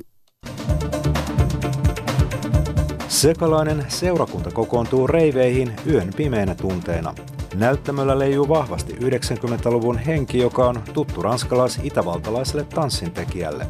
Sekalainen 3.09 3.85
seurakunta 3.89 4.51
kokoontuu 4.51 5.07
reiveihin 5.07 5.73
yön 5.87 6.11
pimeänä 6.17 6.55
tunteina. 6.55 7.15
Näyttämöllä 7.55 8.19
leijuu 8.19 8.49
vahvasti 8.49 8.93
90-luvun 8.93 9.99
henki, 9.99 10.39
joka 10.39 10.67
on 10.67 10.83
tuttu 10.93 11.23
ranskalais-itävaltalaiselle 11.23 12.65
tanssintekijälle. 12.65 13.67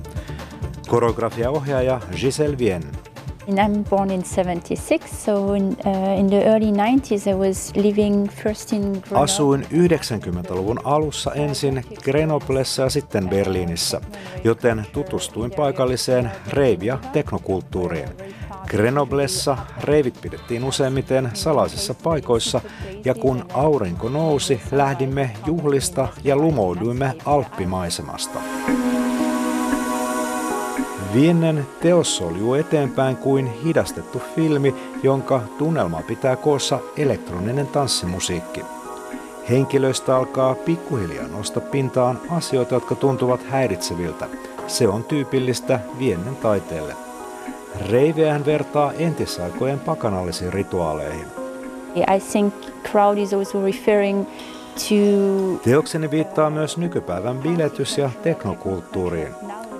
Koreografia-ohjaaja 0.88 2.00
Giselle 2.20 2.58
Vien. 2.58 2.82
I'm 3.48 3.84
born 3.90 4.10
in 4.10 4.24
76, 4.24 5.24
so 5.24 5.54
in, 5.54 5.76
uh, 5.86 6.18
in 6.18 6.26
the 6.26 6.42
early 6.42 6.72
90s 6.72 7.30
I 7.30 7.34
was 7.34 7.72
living 7.76 8.28
first 8.30 8.72
in 8.72 8.82
Grenoble. 8.82 9.18
Asuin 9.24 9.66
90-luvun 9.72 10.80
alussa 10.84 11.32
ensin 11.34 11.84
Grenoblessa 12.02 12.82
ja 12.82 12.90
sitten 12.90 13.28
Berliinissä, 13.28 14.00
joten 14.44 14.86
tutustuin 14.92 15.50
paikalliseen 15.50 16.30
reivi- 16.50 16.86
ja 16.86 16.98
teknokulttuuriin. 17.12 18.08
Grenoblessa 18.66 19.58
reivit 19.84 20.20
pidettiin 20.20 20.64
useimmiten 20.64 21.30
salaisissa 21.34 21.94
paikoissa 21.94 22.60
ja 23.04 23.14
kun 23.14 23.44
aurinko 23.54 24.08
nousi, 24.08 24.60
lähdimme 24.72 25.30
juhlista 25.46 26.08
ja 26.24 26.36
lumouduimme 26.36 27.14
alppimaisemasta. 27.24 28.38
Viennen 31.14 31.66
teos 31.80 32.16
soljuu 32.16 32.54
eteenpäin 32.54 33.16
kuin 33.16 33.52
hidastettu 33.64 34.22
filmi, 34.34 34.74
jonka 35.02 35.40
tunnelma 35.58 36.02
pitää 36.02 36.36
koossa 36.36 36.78
elektroninen 36.96 37.66
tanssimusiikki. 37.66 38.64
Henkilöistä 39.50 40.16
alkaa 40.16 40.54
pikkuhiljaa 40.54 41.28
nostaa 41.28 41.62
pintaan 41.62 42.20
asioita, 42.30 42.74
jotka 42.74 42.94
tuntuvat 42.94 43.40
häiritseviltä. 43.48 44.28
Se 44.66 44.88
on 44.88 45.04
tyypillistä 45.04 45.80
Viennen 45.98 46.36
taiteelle. 46.36 46.96
Reiveään 47.90 48.46
vertaa 48.46 48.92
entisaikojen 48.92 49.80
pakanallisiin 49.80 50.52
rituaaleihin. 50.52 51.45
I 51.96 52.20
think 52.32 52.54
crowd 52.92 53.18
is 53.18 53.34
also 53.34 53.64
referring 53.64 54.26
to... 54.88 54.94
Teokseni 55.64 56.10
viittaa 56.10 56.50
myös 56.50 56.78
nykypäivän 56.78 57.38
biletys- 57.38 57.98
ja 57.98 58.10
teknokulttuuriin. 58.22 59.28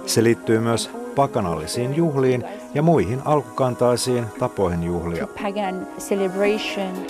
Se 0.06 0.22
liittyy 0.22 0.60
myös 0.60 0.90
pakanallisiin 1.14 1.94
juhliin 1.96 2.44
ja 2.74 2.82
muihin 2.82 3.22
alkukantaisiin 3.24 4.24
tapoihin 4.38 4.82
juhlia. 4.82 5.26
Pagan 5.26 5.86
celebration. 5.98 7.06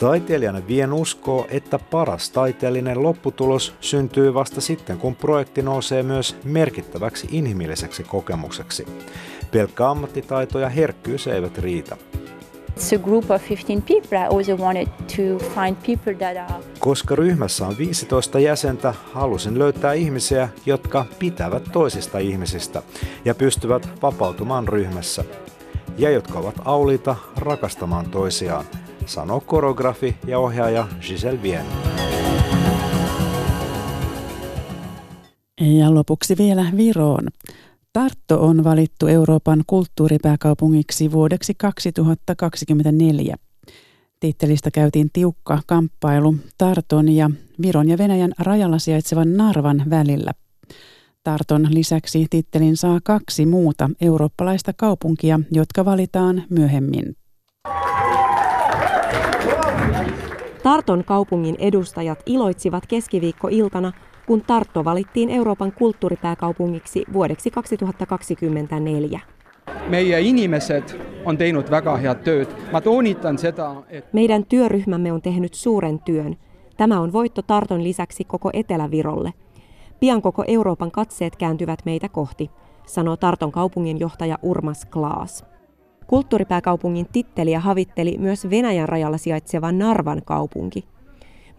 Taiteilijana 0.00 0.62
Vien 0.68 0.92
uskoo, 0.92 1.46
että 1.50 1.78
paras 1.78 2.30
taiteellinen 2.30 3.02
lopputulos 3.02 3.74
syntyy 3.80 4.34
vasta 4.34 4.60
sitten, 4.60 4.98
kun 4.98 5.16
projekti 5.16 5.62
nousee 5.62 6.02
myös 6.02 6.36
merkittäväksi 6.44 7.28
inhimilliseksi 7.30 8.04
kokemukseksi. 8.04 8.86
Pelkkä 9.50 9.90
ammattitaito 9.90 10.58
ja 10.58 10.68
herkkyys 10.68 11.26
eivät 11.26 11.58
riitä. 11.58 11.96
Koska 16.78 17.16
ryhmässä 17.16 17.66
on 17.66 17.78
15 17.78 18.38
jäsentä, 18.38 18.94
halusin 19.12 19.58
löytää 19.58 19.92
ihmisiä, 19.92 20.48
jotka 20.66 21.04
pitävät 21.18 21.62
toisista 21.72 22.18
ihmisistä 22.18 22.82
ja 23.24 23.34
pystyvät 23.34 23.88
vapautumaan 24.02 24.68
ryhmässä. 24.68 25.24
Ja 25.98 26.10
jotka 26.10 26.38
ovat 26.38 26.54
auliita 26.64 27.16
rakastamaan 27.36 28.10
toisiaan, 28.10 28.64
sanoo 29.06 29.40
koreografi 29.40 30.16
ja 30.26 30.38
ohjaaja 30.38 30.88
Giselle 31.00 31.42
Vien. 31.42 31.66
Ja 35.60 35.94
lopuksi 35.94 36.34
vielä 36.38 36.66
Viroon. 36.76 37.28
Tartto 37.92 38.46
on 38.46 38.64
valittu 38.64 39.06
Euroopan 39.06 39.62
kulttuuripääkaupungiksi 39.66 41.12
vuodeksi 41.12 41.54
2024. 41.54 43.36
Tittelistä 44.20 44.70
käytiin 44.70 45.10
tiukka 45.12 45.58
kamppailu 45.66 46.34
Tarton 46.58 47.08
ja 47.08 47.30
Viron 47.62 47.88
ja 47.88 47.98
Venäjän 47.98 48.32
rajalla 48.38 48.78
sijaitsevan 48.78 49.36
Narvan 49.36 49.82
välillä. 49.90 50.32
Tarton 51.24 51.66
lisäksi 51.70 52.26
tittelin 52.30 52.76
saa 52.76 52.98
kaksi 53.04 53.46
muuta 53.46 53.90
eurooppalaista 54.00 54.72
kaupunkia, 54.76 55.40
jotka 55.52 55.84
valitaan 55.84 56.42
myöhemmin. 56.50 57.16
Tarton 60.62 61.04
kaupungin 61.04 61.56
edustajat 61.58 62.22
iloitsivat 62.26 62.86
keskiviikkoiltana 62.86 63.92
kun 64.30 64.42
Tartto 64.46 64.84
valittiin 64.84 65.30
Euroopan 65.30 65.72
kulttuuripääkaupungiksi 65.72 67.04
vuodeksi 67.12 67.50
2024. 67.50 69.20
Meidän 69.88 70.20
ihmiset 70.20 70.96
on 71.24 71.38
tehnyt 71.38 71.70
väga 71.70 71.96
head 71.96 72.16
tööd. 72.16 72.46
Mä 72.72 72.80
toonitan 72.80 73.38
sitä, 73.38 73.74
että... 73.88 74.10
Meidän 74.12 74.44
työryhmämme 74.44 75.12
on 75.12 75.22
tehnyt 75.22 75.54
suuren 75.54 75.98
työn. 75.98 76.36
Tämä 76.76 77.00
on 77.00 77.12
voitto 77.12 77.42
Tarton 77.42 77.82
lisäksi 77.82 78.24
koko 78.24 78.50
Etelä-Virolle. 78.52 79.32
Pian 80.00 80.22
koko 80.22 80.44
Euroopan 80.48 80.90
katseet 80.90 81.36
kääntyvät 81.36 81.78
meitä 81.84 82.08
kohti, 82.08 82.50
sanoo 82.86 83.16
Tarton 83.16 83.52
kaupunginjohtaja 83.52 84.38
Urmas 84.42 84.84
Klaas. 84.84 85.44
Kulttuuripääkaupungin 86.06 87.06
titteliä 87.12 87.60
havitteli 87.60 88.18
myös 88.18 88.50
Venäjän 88.50 88.88
rajalla 88.88 89.18
sijaitseva 89.18 89.72
Narvan 89.72 90.22
kaupunki. 90.24 90.84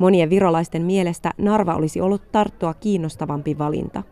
Monien 0.02 0.30
virolaisten 0.30 0.82
mielestä 0.82 1.32
Narva 1.38 1.76
olisi 1.76 2.02
ollut 2.02 2.32
Tarttoa 2.32 2.74
kiinnostavampi 2.74 3.58
valinta. 3.58 4.04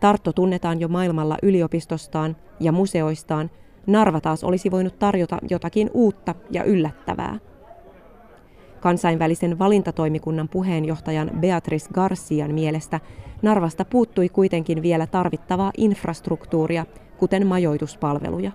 Tartto 0.00 0.32
tunnetaan 0.32 0.80
jo 0.80 0.88
maailmalla 0.88 1.36
yliopistostaan 1.42 2.36
ja 2.60 2.72
museoistaan, 2.72 3.50
Narva 3.86 4.20
taas 4.20 4.44
olisi 4.44 4.70
voinut 4.70 4.98
tarjota 4.98 5.38
jotakin 5.50 5.90
uutta 5.94 6.34
ja 6.50 6.64
yllättävää. 6.64 7.38
Kansainvälisen 8.80 9.58
valintatoimikunnan 9.58 10.48
puheenjohtajan 10.48 11.30
Beatrice 11.40 11.88
Garcian 11.94 12.54
mielestä 12.54 13.00
Narvasta 13.42 13.84
puuttui 13.84 14.28
kuitenkin 14.28 14.82
vielä 14.82 15.06
tarvittavaa 15.06 15.72
infrastruktuuria, 15.76 16.86
kuten 17.18 17.46
majoituspalveluja. 17.46 18.52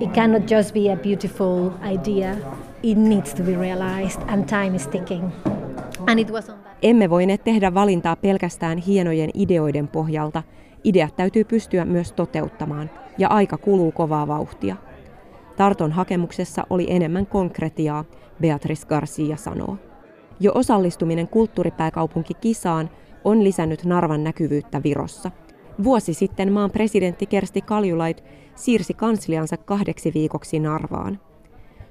It 0.00 0.12
cannot 0.12 0.50
just 0.50 0.74
be 0.74 0.92
a 0.92 0.96
beautiful 0.96 1.70
idea. 1.92 2.36
It 2.82 2.98
needs 2.98 3.34
to 3.34 3.42
be 3.42 3.56
realized 3.56 4.22
and 4.28 4.44
time 4.44 4.76
is 4.76 4.86
ticking. 4.86 5.30
That. 5.74 6.56
Emme 6.82 7.10
voineet 7.10 7.44
tehdä 7.44 7.74
valintaa 7.74 8.16
pelkästään 8.16 8.78
hienojen 8.78 9.30
ideoiden 9.34 9.88
pohjalta. 9.88 10.42
Ideat 10.84 11.16
täytyy 11.16 11.44
pystyä 11.44 11.84
myös 11.84 12.12
toteuttamaan, 12.12 12.90
ja 13.18 13.28
aika 13.28 13.56
kuluu 13.56 13.92
kovaa 13.92 14.26
vauhtia. 14.28 14.76
Tarton 15.56 15.92
hakemuksessa 15.92 16.66
oli 16.70 16.86
enemmän 16.88 17.26
konkretiaa, 17.26 18.04
Beatrice 18.40 18.86
Garcia 18.86 19.36
sanoo. 19.36 19.76
Jo 20.40 20.52
osallistuminen 20.54 21.28
kulttuuripääkaupunkikisaan 21.28 22.90
on 23.24 23.44
lisännyt 23.44 23.84
Narvan 23.84 24.24
näkyvyyttä 24.24 24.82
Virossa. 24.82 25.30
Vuosi 25.84 26.14
sitten 26.14 26.52
maan 26.52 26.70
presidentti 26.70 27.26
Kersti 27.26 27.60
Kaljulait 27.60 28.24
siirsi 28.54 28.94
kansliansa 28.94 29.56
kahdeksi 29.56 30.14
viikoksi 30.14 30.58
Narvaan. 30.58 31.20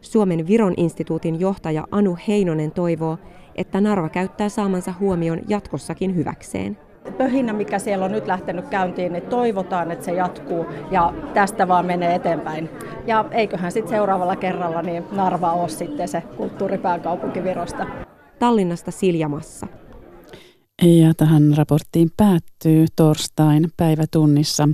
Suomen 0.01 0.47
Viron 0.47 0.73
instituutin 0.77 1.39
johtaja 1.39 1.87
Anu 1.91 2.17
Heinonen 2.27 2.71
toivoo, 2.71 3.17
että 3.59 3.81
Narva 3.81 4.09
käyttää 4.09 4.49
saamansa 4.49 4.93
huomion 4.99 5.39
jatkossakin 5.47 6.15
hyväkseen. 6.15 6.77
Pöhinä, 7.17 7.53
mikä 7.53 7.79
siellä 7.79 8.05
on 8.05 8.11
nyt 8.11 8.27
lähtenyt 8.27 8.67
käyntiin, 8.67 9.13
niin 9.13 9.23
toivotaan, 9.23 9.91
että 9.91 10.05
se 10.05 10.11
jatkuu 10.11 10.65
ja 10.91 11.13
tästä 11.33 11.67
vaan 11.67 11.85
menee 11.85 12.15
eteenpäin. 12.15 12.69
Ja 13.07 13.25
eiköhän 13.31 13.71
sitten 13.71 13.89
seuraavalla 13.89 14.35
kerralla 14.35 14.81
niin 14.81 15.03
Narva 15.11 15.53
ole 15.53 15.69
sitten 15.69 16.07
se 16.07 16.21
kulttuuripääkaupunki 16.37 17.43
Virosta. 17.43 17.85
Tallinnasta 18.39 18.91
Siljamassa. 18.91 19.67
Ja 20.81 21.13
tähän 21.17 21.53
raporttiin 21.57 22.09
päättyy 22.17 22.85
torstain 22.95 23.67
päivätunnissa. 23.77 24.69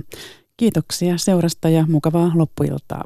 Kiitoksia 0.56 1.18
seurasta 1.18 1.68
ja 1.68 1.84
mukavaa 1.88 2.32
loppuiltaa. 2.34 3.04